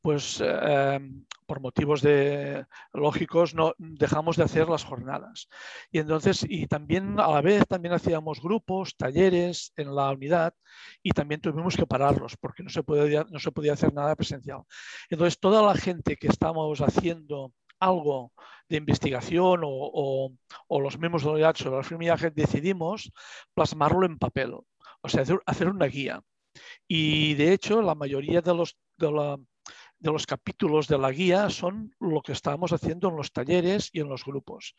pues 0.00 0.42
eh, 0.42 0.98
por 1.46 1.60
motivos 1.60 2.00
de, 2.00 2.64
lógicos 2.92 3.54
no 3.54 3.74
dejamos 3.76 4.36
de 4.36 4.44
hacer 4.44 4.68
las 4.68 4.84
jornadas. 4.84 5.48
Y 5.90 5.98
entonces, 5.98 6.46
y 6.48 6.66
también 6.66 7.20
a 7.20 7.28
la 7.28 7.42
vez 7.42 7.66
también 7.66 7.92
hacíamos 7.92 8.40
grupos, 8.40 8.96
talleres 8.96 9.72
en 9.76 9.94
la 9.94 10.10
unidad 10.10 10.54
y 11.02 11.10
también 11.10 11.40
tuvimos 11.40 11.76
que 11.76 11.86
pararlos 11.86 12.36
porque 12.38 12.62
no 12.62 12.70
se 12.70 12.82
podía, 12.82 13.26
no 13.28 13.38
se 13.38 13.52
podía 13.52 13.74
hacer 13.74 13.92
nada 13.92 14.16
presencial. 14.16 14.62
Entonces, 15.10 15.38
toda 15.38 15.62
la 15.62 15.74
gente 15.74 16.16
que 16.16 16.28
estamos 16.28 16.80
haciendo 16.80 17.52
algo 17.80 18.32
de 18.68 18.76
investigación 18.76 19.62
o, 19.64 20.30
los 20.70 20.98
miembros 20.98 21.22
de 21.22 21.28
la 21.28 21.34
unidad 21.34 21.56
sobre 21.56 21.78
el 21.78 21.84
fibromialgia, 21.84 22.30
decidimos 22.30 23.12
plasmarlo 23.54 24.06
en 24.06 24.18
papel, 24.18 24.54
o 25.02 25.08
sea, 25.08 25.24
hacer, 25.46 25.68
una 25.68 25.86
guía. 25.86 26.22
Y 26.88 27.34
de 27.34 27.52
hecho, 27.52 27.82
la 27.82 27.94
mayoría 27.94 28.40
de 28.40 28.54
los, 28.54 28.76
de 28.96 29.08
de 30.00 30.10
los 30.10 30.26
capítulos 30.26 30.88
de 30.88 30.98
la 30.98 31.10
guía 31.10 31.50
son 31.50 31.94
lo 32.00 32.22
que 32.22 32.32
estamos 32.32 32.72
haciendo 32.72 33.08
en 33.08 33.16
los 33.16 33.32
talleres 33.32 33.90
y 33.92 34.00
en 34.00 34.08
los 34.08 34.24
grupos. 34.24 34.74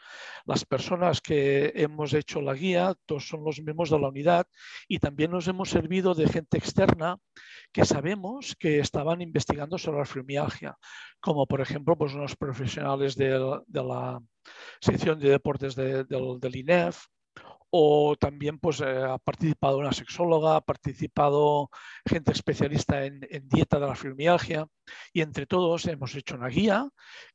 Las 0.46 0.66
personas 0.66 1.22
que 1.22 1.72
hemos 1.76 2.14
hecho 2.14 2.42
la 2.42 2.56
guía, 2.56 2.96
todos 3.06 3.28
son 3.28 3.44
los 3.44 3.62
mismos 3.62 3.92
de 3.92 4.00
la 4.00 4.10
unidad 4.10 4.48
y 4.88 4.98
también 4.98 5.32
nos 5.32 5.48
hemos 5.48 5.70
servido 5.70 6.16
de 6.16 6.28
gente 6.28 6.58
externa 6.58 7.18
que 7.72 7.86
sabemos 7.86 8.56
que 8.60 8.80
estaban 8.80 9.22
investigando 9.22 9.78
sobre 9.78 10.00
la 10.00 10.06
fibromialgia, 10.06 10.76
como 11.20 11.46
por 11.46 11.62
ejemplo 11.62 11.96
pues 11.96 12.14
unos 12.14 12.36
profesionales 12.36 13.16
de, 13.16 13.64
la 13.72 14.20
sección 14.82 15.20
de 15.20 15.30
deportes 15.30 15.76
del, 15.76 16.08
del 16.08 16.56
INEF, 16.56 17.06
o 17.72 18.16
también 18.18 18.60
pues, 18.60 18.82
eh, 18.82 19.04
ha 19.04 19.18
participado 19.18 19.78
una 19.78 19.94
sexóloga, 19.94 20.58
ha 20.58 20.62
participado 20.62 21.70
gente 22.06 22.32
especialista 22.34 23.06
en, 23.06 23.22
dieta 23.48 23.80
de 23.80 23.88
la 23.88 23.96
fibromialgia 23.96 24.68
y 25.14 25.22
entre 25.22 25.46
todos 25.46 25.86
hemos 25.88 26.14
hecho 26.16 26.36
una 26.36 26.50
guía 26.50 26.90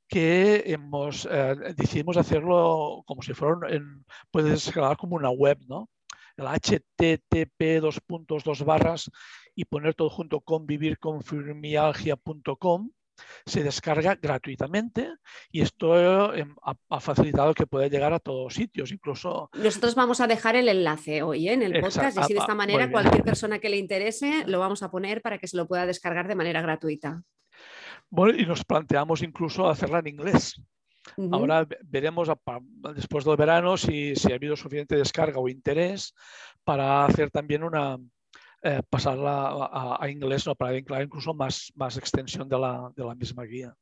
que 0.09 0.65
hemos, 0.67 1.27
eh, 1.31 1.57
decidimos 1.77 2.17
hacerlo 2.19 3.03
como 3.07 3.23
si 3.23 3.33
fuera, 3.35 3.75
en, 3.75 4.05
puedes 4.31 4.69
escalar 4.69 4.97
como 4.99 5.17
una 5.17 5.31
web, 5.31 5.59
¿no? 5.67 5.89
El 6.37 6.47
http 6.47 7.81
dos 7.81 8.01
puntos 8.01 8.45
dos 8.45 8.63
barras 8.63 9.11
y 9.55 9.65
poner 9.65 9.95
todo 9.95 10.11
junto 10.11 10.43
con 10.43 10.67
vivirconfibromialgia.com 10.67 12.91
se 13.45 13.63
descarga 13.63 14.17
gratuitamente 14.21 15.15
y 15.51 15.63
esto 15.63 16.35
em, 16.35 16.55
ha, 16.63 17.01
facilitado 17.01 17.55
que 17.55 17.67
pueda 17.67 17.89
llegar 17.89 18.13
a 18.13 18.19
todos 18.19 18.55
sitios, 18.55 18.93
incluso... 18.93 19.51
Nosotros 19.55 19.95
vamos 19.95 20.21
a 20.21 20.27
dejar 20.27 20.57
el 20.57 20.69
enlace 20.69 21.23
hoy 21.23 21.49
¿eh? 21.49 21.53
en 21.53 21.63
el 21.63 21.81
podcast 21.81 22.17
y 22.17 22.21
así 22.21 22.35
de 22.35 22.41
esta 22.41 22.55
manera 22.55 22.91
cualquier 22.91 23.23
persona 23.23 23.59
que 23.59 23.69
le 23.69 23.77
interese 23.77 24.45
lo 24.47 24.59
vamos 24.59 24.83
a 24.83 24.91
poner 24.91 25.23
para 25.23 25.39
que 25.39 25.49
se 25.49 25.57
lo 25.57 25.67
pueda 25.67 25.87
descargar 25.87 26.29
de 26.29 26.35
manera 26.35 26.61
gratuita. 26.61 27.23
Bueno, 28.11 28.39
y 28.39 28.47
nos 28.47 28.65
planteamos 28.65 29.23
incluso 29.23 29.69
hacerla 29.69 29.99
en 30.01 30.09
inglés. 30.09 30.61
Ahora 31.31 31.67
veremos 31.85 32.29
después 32.95 33.25
del 33.25 33.37
verano 33.37 33.77
si, 33.77 34.17
si 34.17 34.33
ha 34.33 34.35
habido 34.35 34.57
suficiente 34.57 34.97
descarga 34.97 35.39
o 35.39 35.49
interés 35.49 36.15
para 36.65 37.05
hacer 37.05 37.31
también 37.31 37.63
una, 37.63 37.97
eh, 38.67 38.83
pasarla 38.91 39.97
a, 40.01 40.11
inglés 40.11 40.45
¿no? 40.45 40.57
para 40.57 40.77
incluir 40.77 41.05
incluso 41.05 41.33
más, 41.33 41.73
más 41.77 41.97
extensión 41.97 42.49
de 42.49 42.59
la, 42.59 42.93
de 42.97 43.05
la, 43.05 43.15
misma 43.15 43.45
guía. 43.45 43.77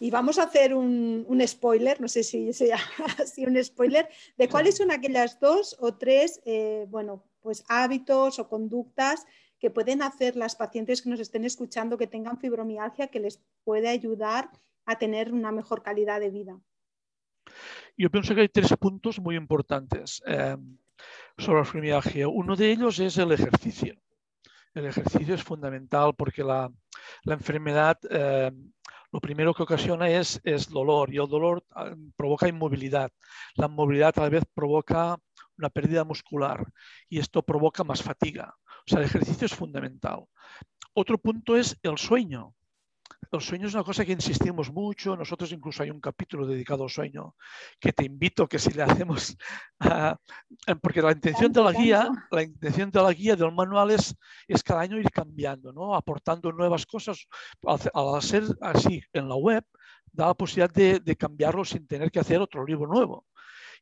Y 0.00 0.10
vamos 0.10 0.38
a 0.38 0.44
hacer 0.44 0.74
un, 0.74 1.26
un 1.28 1.46
spoiler, 1.46 2.00
no 2.00 2.08
sé 2.08 2.22
si 2.22 2.54
sea 2.54 2.78
así 3.18 3.44
un 3.44 3.62
spoiler, 3.62 4.08
de 4.38 4.48
cuáles 4.48 4.78
son 4.78 4.90
aquellas 4.90 5.38
dos 5.38 5.76
o 5.80 5.94
tres 5.94 6.40
eh, 6.46 6.86
bueno, 6.88 7.26
pues 7.40 7.62
hábitos 7.68 8.38
o 8.38 8.48
conductas 8.48 9.26
que 9.58 9.70
pueden 9.70 10.00
hacer 10.00 10.34
las 10.34 10.56
pacientes 10.56 11.02
que 11.02 11.10
nos 11.10 11.20
estén 11.20 11.44
escuchando 11.44 11.98
que 11.98 12.06
tengan 12.06 12.38
fibromialgia 12.38 13.08
que 13.08 13.20
les 13.20 13.42
puede 13.64 13.88
ayudar 13.88 14.50
a 14.86 14.96
tener 14.96 15.30
una 15.34 15.52
mejor 15.52 15.82
calidad 15.82 16.20
de 16.20 16.30
vida. 16.30 16.58
Yo 17.98 18.10
pienso 18.10 18.34
que 18.34 18.40
hay 18.42 18.48
tres 18.48 18.74
puntos 18.78 19.20
muy 19.20 19.36
importantes. 19.36 20.22
Eh, 20.26 20.56
sobre 21.38 21.60
la 21.60 21.64
fibromialgia. 21.64 22.28
Uno 22.28 22.56
de 22.56 22.70
ellos 22.70 22.98
es 22.98 23.16
el 23.18 23.32
ejercicio. 23.32 23.94
El 24.74 24.86
ejercicio 24.86 25.34
es 25.34 25.42
fundamental 25.42 26.14
porque 26.14 26.44
la, 26.44 26.70
enfermedad 27.24 27.98
eh, 28.10 28.52
lo 29.10 29.20
primero 29.20 29.54
que 29.54 29.62
ocasiona 29.62 30.10
es, 30.10 30.40
es 30.44 30.68
dolor 30.68 31.12
y 31.12 31.18
el 31.18 31.28
dolor 31.28 31.64
ah, 31.70 31.94
provoca 32.16 32.48
inmovilidad. 32.48 33.10
La 33.54 33.68
movilidad 33.68 34.18
a 34.18 34.22
la 34.22 34.28
vez 34.28 34.44
provoca 34.54 35.16
una 35.56 35.70
pérdida 35.70 36.04
muscular 36.04 36.64
y 37.08 37.18
esto 37.18 37.42
provoca 37.42 37.84
más 37.84 38.02
fatiga. 38.02 38.54
O 38.86 38.90
sea, 38.90 38.98
el 38.98 39.06
ejercicio 39.06 39.46
es 39.46 39.54
fundamental. 39.54 40.24
Otro 40.92 41.18
punto 41.18 41.56
es 41.56 41.78
el 41.82 41.96
sueño. 41.98 42.54
El 43.30 43.40
sueño 43.40 43.66
es 43.66 43.74
una 43.74 43.84
cosa 43.84 44.04
que 44.04 44.12
insistimos 44.12 44.72
mucho. 44.72 45.16
Nosotros 45.16 45.52
incluso 45.52 45.82
hay 45.82 45.90
un 45.90 46.00
capítulo 46.00 46.46
dedicado 46.46 46.84
al 46.84 46.90
sueño 46.90 47.34
que 47.78 47.92
te 47.92 48.04
invito 48.04 48.48
que 48.48 48.58
si 48.58 48.70
le 48.70 48.82
hacemos, 48.82 49.36
porque 50.82 51.02
la 51.02 51.12
intención 51.12 51.52
de 51.52 51.62
la 51.62 51.72
guía, 51.72 52.08
la 52.30 52.42
intención 52.42 52.90
de 52.90 53.02
la 53.02 53.12
guía 53.12 53.36
del 53.36 53.52
manual 53.52 53.90
es, 53.90 54.14
cada 54.64 54.80
año 54.80 54.98
ir 54.98 55.10
cambiando, 55.10 55.72
¿no? 55.72 55.94
aportando 55.94 56.52
nuevas 56.52 56.86
cosas. 56.86 57.26
Al, 57.66 58.16
hacer 58.16 58.44
así 58.62 59.02
en 59.12 59.28
la 59.28 59.36
web, 59.36 59.64
da 60.10 60.28
la 60.28 60.34
posibilidad 60.34 60.72
de, 60.72 61.16
cambiarlo 61.16 61.64
sin 61.64 61.86
tener 61.86 62.10
que 62.10 62.20
hacer 62.20 62.40
otro 62.40 62.64
libro 62.64 62.86
nuevo. 62.86 63.26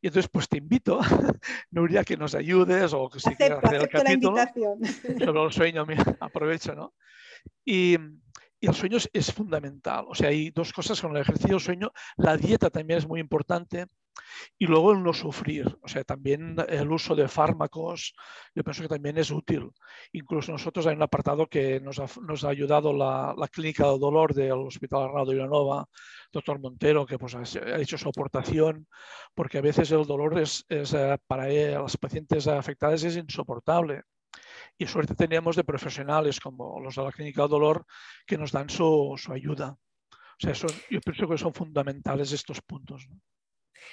Y 0.02 0.08
entonces, 0.08 0.28
pues 0.30 0.48
te 0.48 0.58
invito, 0.58 0.98
Nuria, 1.70 2.04
que 2.04 2.16
nos 2.16 2.34
ayudes 2.34 2.92
o 2.92 3.08
que 3.08 3.20
si 3.20 3.34
quieres 3.34 3.58
hacer 3.62 3.82
el 3.82 3.88
capítulo 3.88 4.36
sobre 5.24 5.44
el 5.44 5.52
sueño, 5.52 5.86
aprovecho, 6.20 6.74
¿no? 6.74 6.94
Y, 7.64 7.96
el 8.66 8.74
sueño 8.74 8.98
es, 9.12 9.33
fundamental. 9.33 10.07
O 10.09 10.14
sea, 10.14 10.29
hay 10.29 10.50
dos 10.50 10.72
cosas 10.72 11.00
con 11.00 11.14
el 11.16 11.22
ejercicio, 11.22 11.57
el 11.57 11.61
sueño. 11.61 11.92
La 12.16 12.37
dieta 12.37 12.70
también 12.70 12.98
es 12.98 13.07
muy 13.07 13.20
importante. 13.20 13.87
Y 14.59 14.66
luego 14.66 14.92
el 14.92 15.02
no 15.02 15.12
sufrir. 15.12 15.79
O 15.83 15.88
sea, 15.88 16.02
también 16.02 16.57
el 16.68 16.90
uso 16.90 17.14
de 17.14 17.29
fármacos, 17.29 18.14
yo 18.55 18.64
pienso 18.64 18.83
que 18.83 18.88
también 18.88 19.18
es 19.18 19.31
útil. 19.31 19.70
Incluso 20.12 20.52
nosotros 20.52 20.87
hay 20.87 20.96
un 20.96 21.02
apartado 21.02 21.46
que 21.46 21.81
nos 21.81 21.98
ha, 21.98 22.48
ayudado 22.48 22.94
la, 22.94 23.35
la, 23.37 23.48
clínica 23.48 23.87
del 23.90 24.00
dolor 24.00 24.33
del 24.33 24.52
Hospital 24.52 25.05
Arnaldo 25.05 25.33
Villanova, 25.33 25.87
doctor 26.33 26.59
Montero, 26.59 27.05
que 27.05 27.18
pues, 27.18 27.35
ha 27.35 27.79
hecho 27.79 27.98
su 27.98 28.09
aportación, 28.09 28.88
porque 29.35 29.59
a 29.59 29.62
veces 29.62 29.90
el 29.92 30.07
dolor 30.07 30.38
es, 30.38 30.64
es 30.68 30.94
eh, 30.94 31.18
para 31.26 31.46
las 31.48 31.96
pacientes 31.98 32.46
afectadas 32.48 33.05
es 33.05 33.16
insoportable 33.16 34.02
y 34.79 34.87
suerte 34.87 35.14
teníamos 35.14 35.57
de 35.57 35.64
profesionales 35.64 36.40
como 36.40 36.81
los 36.81 36.94
de 36.96 37.03
la 37.03 37.12
Clínica 37.12 37.42
del 37.42 37.51
Dolor 37.51 37.87
que 38.27 38.38
nos 38.38 38.53
dan 38.53 38.68
su, 38.68 39.16
ayuda. 39.31 39.77
O 40.11 40.38
sea, 40.38 40.53
yo 40.90 41.01
pienso 41.01 41.29
que 41.29 41.38
son 41.38 41.55
fundamentales 41.55 42.33
estos 42.33 42.61
puntos. 42.61 43.09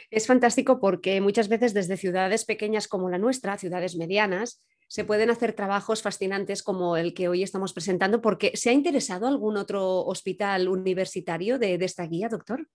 Es 0.10 0.28
fantástico 0.28 0.80
porque 0.80 1.22
muchas 1.22 1.48
veces 1.48 1.74
desde 1.74 1.98
ciudades 1.98 2.46
pequeñas 2.46 2.88
como 2.88 3.10
la 3.10 3.18
nuestra, 3.18 3.58
ciudades 3.58 3.96
medianas, 3.96 4.64
se 4.88 5.06
pueden 5.06 5.30
hacer 5.30 5.54
trabajos 5.54 6.02
fascinantes 6.02 6.62
como 6.62 6.98
el 6.98 7.14
que 7.14 7.28
hoy 7.28 7.42
estamos 7.44 7.74
presentando, 7.74 8.22
porque 8.22 8.52
¿se 8.56 8.70
ha 8.70 8.74
interesado 8.74 9.28
algún 9.28 9.58
otro 9.58 10.02
hospital 10.06 10.68
universitario 10.68 11.58
de, 11.58 11.76
esta 11.76 12.06
guía, 12.06 12.30
doctor? 12.30 12.68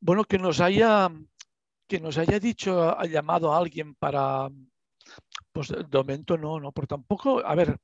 Bueno, 0.00 0.24
que 0.24 0.38
nos 0.38 0.60
haya, 0.60 1.10
que 1.86 2.00
nos 2.00 2.16
haya 2.18 2.38
dicho, 2.38 2.98
ha 2.98 3.04
llamado 3.06 3.52
a 3.52 3.58
alguien 3.58 3.94
para, 3.96 4.48
pues 5.54 5.68
de 5.68 5.98
momento 5.98 6.36
no, 6.36 6.58
no, 6.58 6.72
pero 6.72 6.88
tampoco, 6.88 7.40
a 7.46 7.54
ver, 7.54 7.78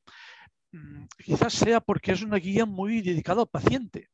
mm, 0.72 1.04
quizás 1.24 1.52
sea 1.54 1.80
porque 1.80 2.12
es 2.12 2.22
una 2.22 2.36
guía 2.38 2.66
muy 2.66 3.00
dedicada 3.00 3.42
al 3.42 3.48
paciente. 3.48 4.08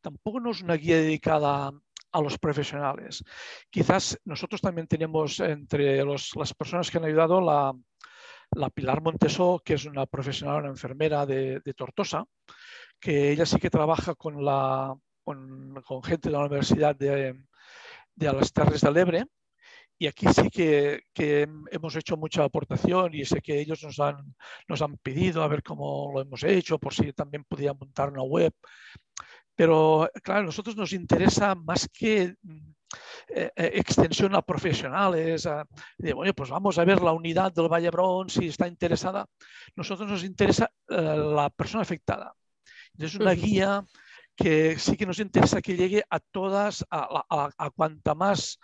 Tampoco 0.00 0.38
no 0.38 0.52
es 0.52 0.62
una 0.62 0.74
guía 0.74 0.96
dedicada 0.96 1.72
a 2.12 2.20
los 2.22 2.38
profesionales. 2.38 3.24
Quizás 3.68 4.16
nosotros 4.24 4.60
también 4.60 4.86
tenemos 4.86 5.40
entre 5.40 6.04
las 6.04 6.54
personas 6.56 6.88
que 6.88 6.98
han 6.98 7.04
ayudado 7.04 7.40
la, 7.40 7.74
Pilar 8.70 9.02
Montesó, 9.02 9.60
que 9.64 9.74
es 9.74 9.86
una 9.86 10.06
profesional, 10.06 10.60
una 10.60 10.68
enfermera 10.68 11.26
de, 11.26 11.60
Tortosa, 11.76 12.24
que 13.00 13.32
ella 13.32 13.44
sí 13.44 13.58
que 13.58 13.70
trabaja 13.70 14.14
con, 14.14 14.44
la, 14.44 14.94
con, 15.24 15.82
gente 16.04 16.28
de 16.28 16.32
la 16.32 16.44
Universidad 16.44 16.94
de, 16.94 17.42
de 18.14 18.32
las 18.32 18.52
Terres 18.52 18.82
del 18.82 18.96
Ebre. 18.98 19.26
Y 19.98 20.06
aquí 20.06 20.26
sí 20.34 20.50
que, 20.50 21.02
que, 21.12 21.48
hemos 21.70 21.96
hecho 21.96 22.16
mucha 22.16 22.44
aportación 22.44 23.14
y 23.14 23.24
sé 23.24 23.40
que 23.40 23.60
ellos 23.60 23.82
nos 23.82 24.00
han, 24.00 24.34
nos 24.68 24.82
han 24.82 24.96
pedido 24.98 25.42
a 25.42 25.48
ver 25.48 25.62
cómo 25.62 26.10
lo 26.12 26.20
hemos 26.20 26.42
hecho, 26.42 26.78
por 26.78 26.92
si 26.92 27.12
también 27.12 27.44
podían 27.44 27.76
montar 27.78 28.10
una 28.10 28.22
web. 28.22 28.52
Pero, 29.54 30.10
claro, 30.22 30.40
a 30.40 30.44
nosotros 30.44 30.76
nos 30.76 30.92
interesa 30.92 31.54
más 31.54 31.88
que 31.92 32.34
mm, 32.42 32.74
eh, 33.28 33.50
eh, 33.56 33.70
extensión 33.74 34.34
a 34.34 34.42
profesionales, 34.42 35.48
de, 35.98 36.12
bueno, 36.12 36.34
pues 36.34 36.50
vamos 36.50 36.78
a 36.78 36.84
ver 36.84 37.00
la 37.00 37.12
unidad 37.12 37.52
del 37.52 37.68
Vallebrón 37.68 38.28
si 38.28 38.48
está 38.48 38.66
interesada. 38.66 39.26
Nosotros 39.76 40.08
nos 40.10 40.24
interesa 40.24 40.70
eh, 40.88 40.96
la 40.96 41.50
persona 41.50 41.82
afectada. 41.82 42.34
Es 42.98 43.14
una 43.14 43.32
guía 43.32 43.84
que 44.36 44.78
sí 44.78 44.96
que 44.96 45.06
nos 45.06 45.20
interesa 45.20 45.62
que 45.62 45.76
llegue 45.76 46.04
a 46.10 46.18
todas, 46.18 46.84
a, 46.90 47.52
a, 47.56 47.70
cuanta 47.70 48.14
más 48.14 48.58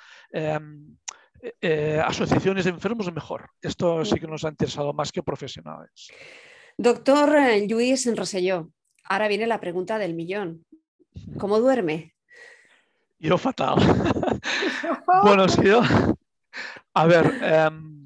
em, 1.61 2.01
asociaciones 2.01 2.65
de 2.65 2.71
enfermos, 2.71 3.13
mejor. 3.13 3.51
Esto 3.61 4.05
sí 4.05 4.19
que 4.19 4.27
nos 4.27 4.45
ha 4.45 4.49
interesado 4.49 4.93
más 4.93 5.13
que 5.13 5.23
profesionales. 5.23 6.09
Doctor 6.77 7.37
Luis 7.69 8.09
Roselló, 8.17 8.71
ahora 9.05 9.29
viene 9.29 9.47
la 9.47 9.61
pregunta 9.61 9.99
del 9.99 10.15
millón. 10.15 10.65
¿Cómo 11.39 11.59
duerme? 11.59 12.15
Yo 13.19 13.37
fatal. 13.37 13.77
bueno, 15.23 15.49
sí, 15.49 15.63
yo... 15.65 15.83
A 16.95 17.07
ver, 17.07 17.39
em, 17.43 18.00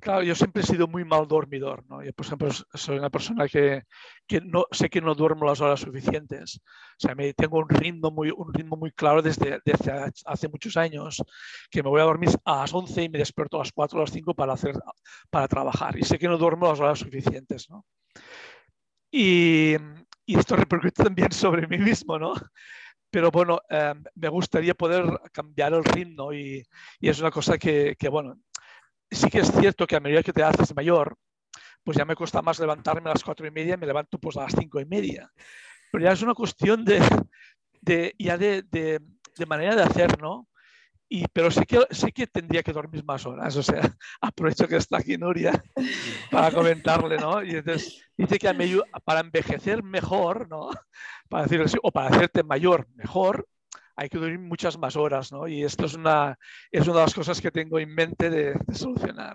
claro, 0.00 0.22
yo 0.22 0.34
siempre 0.34 0.62
he 0.62 0.66
sido 0.66 0.86
muy 0.86 1.04
mal 1.04 1.26
dormidor, 1.28 1.84
¿no? 1.88 2.02
Yo, 2.02 2.12
por 2.12 2.26
ejemplo, 2.26 2.48
soy 2.74 2.98
una 2.98 3.10
persona 3.10 3.46
que, 3.48 3.84
no, 4.44 4.64
sé 4.70 4.88
que 4.88 5.00
no 5.00 5.14
duermo 5.14 5.46
las 5.46 5.60
horas 5.60 5.80
suficientes. 5.80 6.60
O 6.62 6.98
sea, 6.98 7.14
me, 7.14 7.32
tengo 7.34 7.58
un 7.58 7.68
ritmo 7.68 8.10
muy, 8.10 8.30
un 8.30 8.52
ritmo 8.52 8.76
muy 8.76 8.92
claro 8.92 9.22
desde, 9.22 9.60
desde 9.64 10.12
hace 10.24 10.48
muchos 10.48 10.76
años, 10.76 11.22
que 11.70 11.82
me 11.82 11.88
voy 11.88 12.00
a 12.00 12.04
dormir 12.04 12.30
a 12.44 12.60
las 12.60 12.72
11 12.72 13.04
y 13.04 13.08
me 13.08 13.18
despierto 13.18 13.56
a 13.56 13.60
las 13.60 13.72
4 13.72 13.98
o 13.98 14.02
las 14.02 14.10
5 14.10 14.34
para, 14.34 14.52
hacer, 14.52 14.74
para 15.30 15.48
trabajar. 15.48 15.98
Y 15.98 16.02
sé 16.02 16.18
que 16.18 16.28
no 16.28 16.38
duermo 16.38 16.68
las 16.68 16.80
horas 16.80 16.98
suficientes, 16.98 17.68
¿no? 17.70 17.84
Y, 19.10 19.74
y 20.26 20.38
esto 20.38 20.56
repercute 20.56 21.02
también 21.02 21.32
sobre 21.32 21.66
mí 21.66 21.78
mismo, 21.78 22.18
¿no? 22.18 22.34
Pero 23.10 23.30
bueno, 23.30 23.60
eh, 23.70 23.94
me 24.16 24.28
gustaría 24.28 24.74
poder 24.74 25.04
cambiar 25.32 25.72
el 25.72 25.84
ritmo 25.84 26.32
y, 26.32 26.62
y 27.00 27.08
es 27.08 27.18
una 27.20 27.30
cosa 27.30 27.56
que, 27.56 27.96
que, 27.98 28.08
bueno, 28.08 28.36
sí 29.10 29.28
que 29.30 29.40
es 29.40 29.50
cierto 29.52 29.86
que 29.86 29.96
a 29.96 30.00
medida 30.00 30.22
que 30.22 30.32
te 30.32 30.42
haces 30.42 30.74
mayor, 30.74 31.16
pues 31.84 31.96
ya 31.96 32.04
me 32.04 32.16
cuesta 32.16 32.42
más 32.42 32.58
levantarme 32.58 33.10
a 33.10 33.14
las 33.14 33.24
cuatro 33.24 33.46
y 33.46 33.50
media, 33.50 33.76
me 33.76 33.86
levanto 33.86 34.18
pues 34.18 34.36
a 34.36 34.42
las 34.42 34.52
cinco 34.52 34.80
y 34.80 34.84
media. 34.84 35.30
Pero 35.90 36.04
ya 36.04 36.12
es 36.12 36.22
una 36.22 36.34
cuestión 36.34 36.84
de, 36.84 37.00
de 37.80 38.14
ya 38.18 38.36
de, 38.36 38.62
de, 38.62 39.00
de 39.36 39.46
manera 39.46 39.74
de 39.74 39.82
hacer, 39.82 40.20
¿no? 40.20 40.48
Y, 41.10 41.26
pero 41.28 41.50
sí 41.50 41.64
que, 41.64 41.80
sí 41.90 42.12
que 42.12 42.26
tendría 42.26 42.62
que 42.62 42.72
dormir 42.72 43.02
más 43.04 43.24
horas. 43.24 43.56
O 43.56 43.62
sea, 43.62 43.80
aprovecho 44.20 44.68
que 44.68 44.76
está 44.76 44.98
aquí 44.98 45.16
Nuria 45.16 45.62
para 46.30 46.50
comentarle, 46.50 47.16
¿no? 47.16 47.42
Y 47.42 47.56
entonces 47.56 48.02
dice 48.16 48.38
que 48.38 48.82
para 49.04 49.20
envejecer 49.20 49.82
mejor, 49.82 50.48
¿no? 50.48 50.68
Para 51.28 51.42
decirlo 51.42 51.66
así, 51.66 51.76
o 51.82 51.92
para 51.92 52.08
hacerte 52.08 52.42
mayor 52.42 52.88
mejor, 52.94 53.46
hay 53.98 54.08
que 54.08 54.18
dormir 54.18 54.38
muchas 54.38 54.78
más 54.78 54.94
horas, 54.94 55.32
¿no? 55.32 55.48
Y 55.48 55.64
esto 55.64 55.84
es 55.84 55.94
una, 55.94 56.38
es 56.70 56.86
una 56.86 56.98
de 56.98 57.02
las 57.02 57.14
cosas 57.14 57.40
que 57.40 57.50
tengo 57.50 57.80
en 57.80 57.92
mente 57.92 58.30
de, 58.30 58.54
solucionar. 58.72 59.34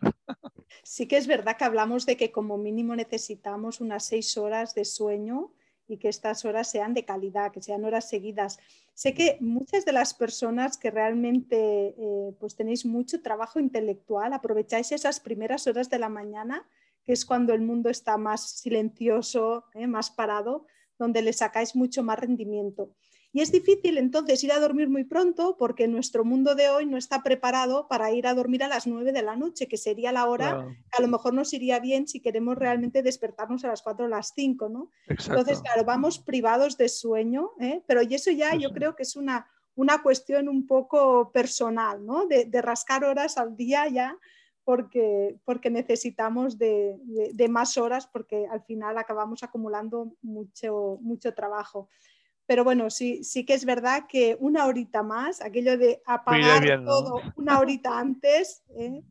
Sí 0.84 1.06
que 1.06 1.18
es 1.18 1.28
verdad 1.28 1.58
que 1.58 1.66
hablamos 1.66 2.06
de 2.06 2.16
que 2.16 2.32
como 2.32 2.58
mínimo 2.58 2.96
necesitamos 2.96 3.82
unas 3.82 4.06
seis 4.06 4.38
horas 4.38 4.74
de 4.74 4.86
sueño 4.86 5.54
y 5.86 5.98
que 5.98 6.08
estas 6.08 6.46
horas 6.46 6.72
sean 6.72 6.94
de 6.94 7.04
calidad, 7.04 7.52
que 7.52 7.62
sean 7.62 7.84
horas 7.84 8.08
seguidas. 8.08 8.58
Sé 8.94 9.14
que 9.14 9.38
muchas 9.42 9.84
de 9.84 9.92
las 9.92 10.14
personas 10.14 10.78
que 10.78 10.92
realmente 10.92 11.96
eh, 11.98 12.36
pues 12.40 12.56
tenéis 12.56 12.86
mucho 12.86 13.22
trabajo 13.22 13.60
intelectual, 13.60 14.32
aprovecháis 14.32 14.94
esas 14.94 15.20
primeras 15.20 15.68
horas 15.68 15.90
de 15.90 16.00
la 16.00 16.10
mañana, 16.10 16.66
que 17.04 17.12
es 17.12 17.26
cuando 17.26 17.54
el 17.54 17.62
mundo 17.62 17.90
está 17.90 18.18
más 18.18 18.50
silencioso, 18.60 19.66
eh, 19.74 19.88
más 19.88 20.10
parado, 20.10 20.68
donde 20.98 21.22
le 21.22 21.34
sacáis 21.34 21.76
mucho 21.76 22.02
más 22.02 22.18
rendimiento. 22.18 22.96
Y 23.36 23.42
es 23.42 23.52
difícil 23.52 23.98
entonces 23.98 24.44
ir 24.44 24.52
a 24.52 24.60
dormir 24.60 24.90
muy 24.90 25.06
pronto 25.06 25.58
porque 25.58 25.88
nuestro 25.88 26.24
mundo 26.24 26.54
de 26.54 26.70
hoy 26.70 26.86
no 26.86 26.98
está 26.98 27.24
preparado 27.24 27.88
para 27.88 28.12
ir 28.12 28.28
a 28.28 28.36
dormir 28.36 28.64
a 28.64 28.68
las 28.68 28.86
9 28.86 29.12
de 29.12 29.24
la 29.24 29.36
noche, 29.36 29.68
que 29.68 29.78
sería 29.78 30.12
la 30.12 30.28
hora 30.28 30.68
que 30.92 30.98
a 31.00 31.02
lo 31.02 31.08
mejor 31.08 31.34
nos 31.34 31.52
iría 31.52 31.80
bien 31.80 32.08
si 32.08 32.20
queremos 32.20 32.56
realmente 32.56 33.02
despertarnos 33.02 33.66
a 33.66 33.70
las 33.70 33.82
4 33.82 34.06
o 34.06 34.08
las 34.08 34.34
5, 34.36 34.70
¿no? 34.70 34.92
Entonces, 35.08 35.62
claro, 35.62 35.84
vamos 35.84 36.20
privados 36.20 36.78
de 36.78 36.88
sueño, 36.90 37.54
¿eh? 37.60 37.82
pero 37.88 38.04
y 38.04 38.14
eso 38.14 38.30
ya 38.30 38.56
yo 38.56 38.72
creo 38.72 38.96
que 38.96 39.02
es 39.02 39.16
una, 39.16 39.48
una 39.76 40.04
cuestión 40.04 40.48
un 40.48 40.68
poco 40.68 41.32
personal, 41.32 42.06
¿no? 42.06 42.28
De, 42.28 42.62
rascar 42.62 43.04
horas 43.04 43.40
al 43.40 43.56
día 43.56 43.88
ya 43.88 44.16
porque, 44.64 45.40
porque 45.44 45.72
necesitamos 45.72 46.60
de, 46.60 47.00
de, 47.34 47.50
más 47.50 47.78
horas 47.80 48.06
porque 48.06 48.46
al 48.50 48.62
final 48.62 48.98
acabamos 49.00 49.42
acumulando 49.42 50.14
mucho, 50.22 51.00
mucho 51.02 51.34
trabajo. 51.34 51.90
Pero 52.46 52.64
bueno, 52.64 52.90
sí, 52.90 53.24
sí 53.24 53.46
que 53.46 53.54
es 53.54 53.66
verdad 53.66 54.04
que 54.08 54.36
una 54.40 54.66
horita 54.66 55.04
más, 55.04 55.42
aquello 55.42 55.78
de 55.78 56.02
apagar 56.06 56.84
todo 56.84 57.22
una 57.36 57.60
horita 57.60 58.00
antes. 58.00 58.64
¿eh? 58.78 59.02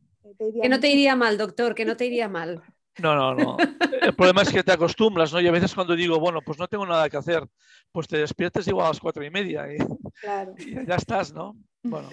Que 0.61 0.69
no 0.69 0.79
te 0.79 0.89
iría 0.89 1.15
mal, 1.15 1.37
doctor, 1.37 1.75
que 1.75 1.85
no 1.85 1.97
te 1.97 2.05
iría 2.05 2.29
mal. 2.29 2.61
No, 2.99 3.15
no, 3.15 3.33
no. 3.33 3.57
El 4.01 4.15
problema 4.15 4.43
es 4.43 4.51
que 4.51 4.63
te 4.63 4.71
acostumbras, 4.71 5.33
¿no? 5.33 5.41
Y 5.41 5.47
a 5.47 5.51
veces 5.51 5.73
cuando 5.73 5.95
digo, 5.95 6.19
bueno, 6.19 6.41
pues 6.45 6.59
no 6.59 6.67
tengo 6.67 6.85
nada 6.85 7.09
que 7.09 7.17
hacer, 7.17 7.47
pues 7.91 8.07
te 8.07 8.17
despiertes 8.17 8.67
igual 8.67 8.85
a 8.85 8.89
las 8.89 8.99
cuatro 8.99 9.23
y 9.23 9.31
media 9.31 9.65
y, 9.73 9.77
claro. 10.21 10.53
y 10.57 10.73
ya 10.87 10.95
estás, 10.95 11.33
¿no? 11.33 11.55
Bueno. 11.81 12.09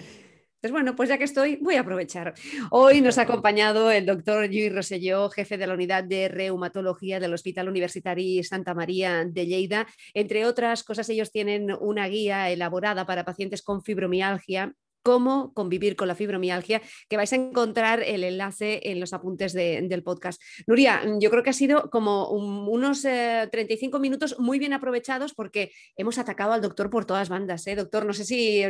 Pues 0.61 0.71
bueno, 0.71 0.95
pues 0.95 1.09
ya 1.09 1.17
que 1.17 1.23
estoy, 1.23 1.55
voy 1.55 1.73
a 1.73 1.79
aprovechar. 1.79 2.35
Hoy 2.69 3.01
nos 3.01 3.17
ha 3.17 3.23
acompañado 3.23 3.89
el 3.89 4.05
doctor 4.05 4.45
Lluís 4.45 4.71
Rosselló, 4.71 5.27
jefe 5.31 5.57
de 5.57 5.65
la 5.65 5.73
unidad 5.73 6.03
de 6.03 6.27
reumatología 6.27 7.19
del 7.19 7.33
Hospital 7.33 7.67
Universitario 7.67 8.43
Santa 8.43 8.75
María 8.75 9.25
de 9.25 9.47
Lleida. 9.47 9.87
Entre 10.13 10.45
otras 10.45 10.83
cosas, 10.83 11.09
ellos 11.09 11.31
tienen 11.31 11.75
una 11.79 12.07
guía 12.07 12.51
elaborada 12.51 13.07
para 13.07 13.25
pacientes 13.25 13.63
con 13.63 13.81
fibromialgia 13.81 14.75
cómo 15.03 15.53
convivir 15.53 15.95
con 15.95 16.07
la 16.07 16.15
fibromialgia, 16.15 16.81
que 17.09 17.17
vais 17.17 17.31
a 17.33 17.35
encontrar 17.35 18.01
el 18.03 18.23
enlace 18.23 18.81
en 18.83 18.99
los 18.99 19.13
apuntes 19.13 19.53
del 19.53 20.03
podcast. 20.03 20.41
Nuria, 20.67 21.01
yo 21.19 21.29
creo 21.29 21.43
que 21.43 21.49
ha 21.49 21.53
sido 21.53 21.89
como 21.89 22.29
unos 22.29 23.01
35 23.01 23.97
eh, 23.97 23.99
minutos 23.99 24.35
muy 24.39 24.59
bien 24.59 24.73
aprovechados 24.73 25.33
porque 25.33 25.71
hemos 25.95 26.17
atacado 26.17 26.53
al 26.53 26.61
doctor 26.61 26.89
por 26.89 27.05
todas 27.05 27.29
bandas. 27.29 27.65
¿eh? 27.67 27.75
Doctor, 27.75 28.05
no 28.05 28.13
sé 28.13 28.25
si 28.25 28.63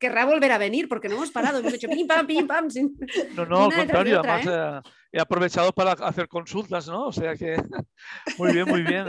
querrá 0.00 0.24
volver 0.24 0.52
a 0.52 0.58
venir 0.58 0.88
porque 0.88 1.08
no 1.08 1.16
hemos 1.16 1.30
parado, 1.30 1.58
hemos 1.58 1.74
hecho 1.74 1.88
pim, 1.88 2.06
pam, 2.06 2.26
pim, 2.26 2.46
pam. 2.46 2.68
no, 3.36 3.46
no, 3.46 3.64
al 3.64 3.74
contrario, 3.74 4.20
además... 4.20 4.82
¿eh? 4.84 4.90
He 5.14 5.20
aprovechado 5.20 5.70
para 5.70 5.92
hacer 5.92 6.26
consultas, 6.26 6.88
¿no? 6.88 7.06
O 7.06 7.12
sea 7.12 7.36
que 7.36 7.54
muy 8.36 8.52
bien, 8.52 8.68
muy 8.68 8.82
bien. 8.82 9.06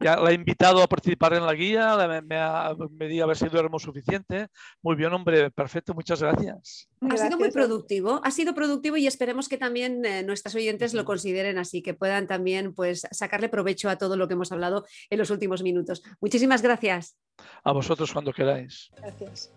Ya 0.00 0.16
la 0.16 0.32
he 0.32 0.34
invitado 0.34 0.82
a 0.82 0.88
participar 0.88 1.34
en 1.34 1.46
la 1.46 1.54
guía, 1.54 1.96
me, 2.20 2.36
ha, 2.36 2.74
me 2.90 3.06
di 3.06 3.20
a 3.20 3.26
ver 3.26 3.36
si 3.36 3.46
duermo 3.46 3.78
suficiente. 3.78 4.48
Muy 4.82 4.96
bien, 4.96 5.12
hombre, 5.12 5.52
perfecto, 5.52 5.94
muchas 5.94 6.20
gracias. 6.20 6.88
Ha 7.08 7.16
sido 7.16 7.38
muy 7.38 7.52
productivo, 7.52 8.20
ha 8.24 8.30
sido 8.32 8.56
productivo 8.56 8.96
y 8.96 9.06
esperemos 9.06 9.48
que 9.48 9.56
también 9.56 10.04
eh, 10.04 10.24
nuestras 10.24 10.56
oyentes 10.56 10.94
lo 10.94 11.04
consideren 11.04 11.58
así, 11.58 11.80
que 11.80 11.94
puedan 11.94 12.26
también 12.26 12.74
pues 12.74 13.06
sacarle 13.12 13.48
provecho 13.48 13.88
a 13.88 13.98
todo 13.98 14.16
lo 14.16 14.26
que 14.26 14.34
hemos 14.34 14.50
hablado 14.50 14.84
en 15.10 15.18
los 15.20 15.30
últimos 15.30 15.62
minutos. 15.62 16.02
Muchísimas 16.20 16.60
gracias. 16.60 17.16
A 17.62 17.70
vosotros 17.70 18.12
cuando 18.12 18.32
queráis. 18.32 18.90
Gracias. 18.96 19.52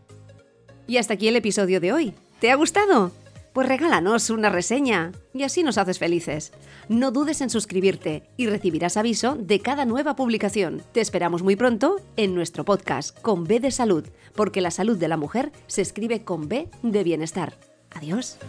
Y 0.86 0.98
hasta 0.98 1.16
aquí 1.16 1.30
el 1.30 1.36
episodio 1.36 1.80
de 1.80 1.94
hoy. 1.94 2.14
¿Te 2.40 2.52
ha 2.52 2.56
gustado? 2.56 3.12
Pues 3.54 3.68
regálanos 3.68 4.32
una 4.32 4.50
reseña 4.50 5.12
y 5.32 5.44
así 5.44 5.62
nos 5.62 5.78
haces 5.78 6.00
felices. 6.00 6.54
No 6.90 7.12
dudes 7.12 7.40
en 7.40 7.52
suscribirte 7.52 8.24
y 8.36 8.48
recibirás 8.48 8.98
aviso 8.98 9.36
de 9.36 9.60
cada 9.60 9.86
nueva 9.86 10.16
publicación. 10.16 10.82
Te 10.92 11.02
esperamos 11.02 11.44
muy 11.44 11.56
pronto 11.56 11.98
en 12.18 12.34
nuestro 12.34 12.66
podcast 12.66 13.16
con 13.22 13.44
B 13.44 13.60
de 13.60 13.70
salud, 13.70 14.06
porque 14.36 14.60
la 14.60 14.72
salud 14.72 14.98
de 14.98 15.08
la 15.08 15.18
mujer 15.18 15.52
se 15.68 15.84
escribe 15.84 16.24
con 16.24 16.50
B 16.50 16.68
de 16.82 17.04
bienestar. 17.04 17.54
Adiós. 17.92 18.40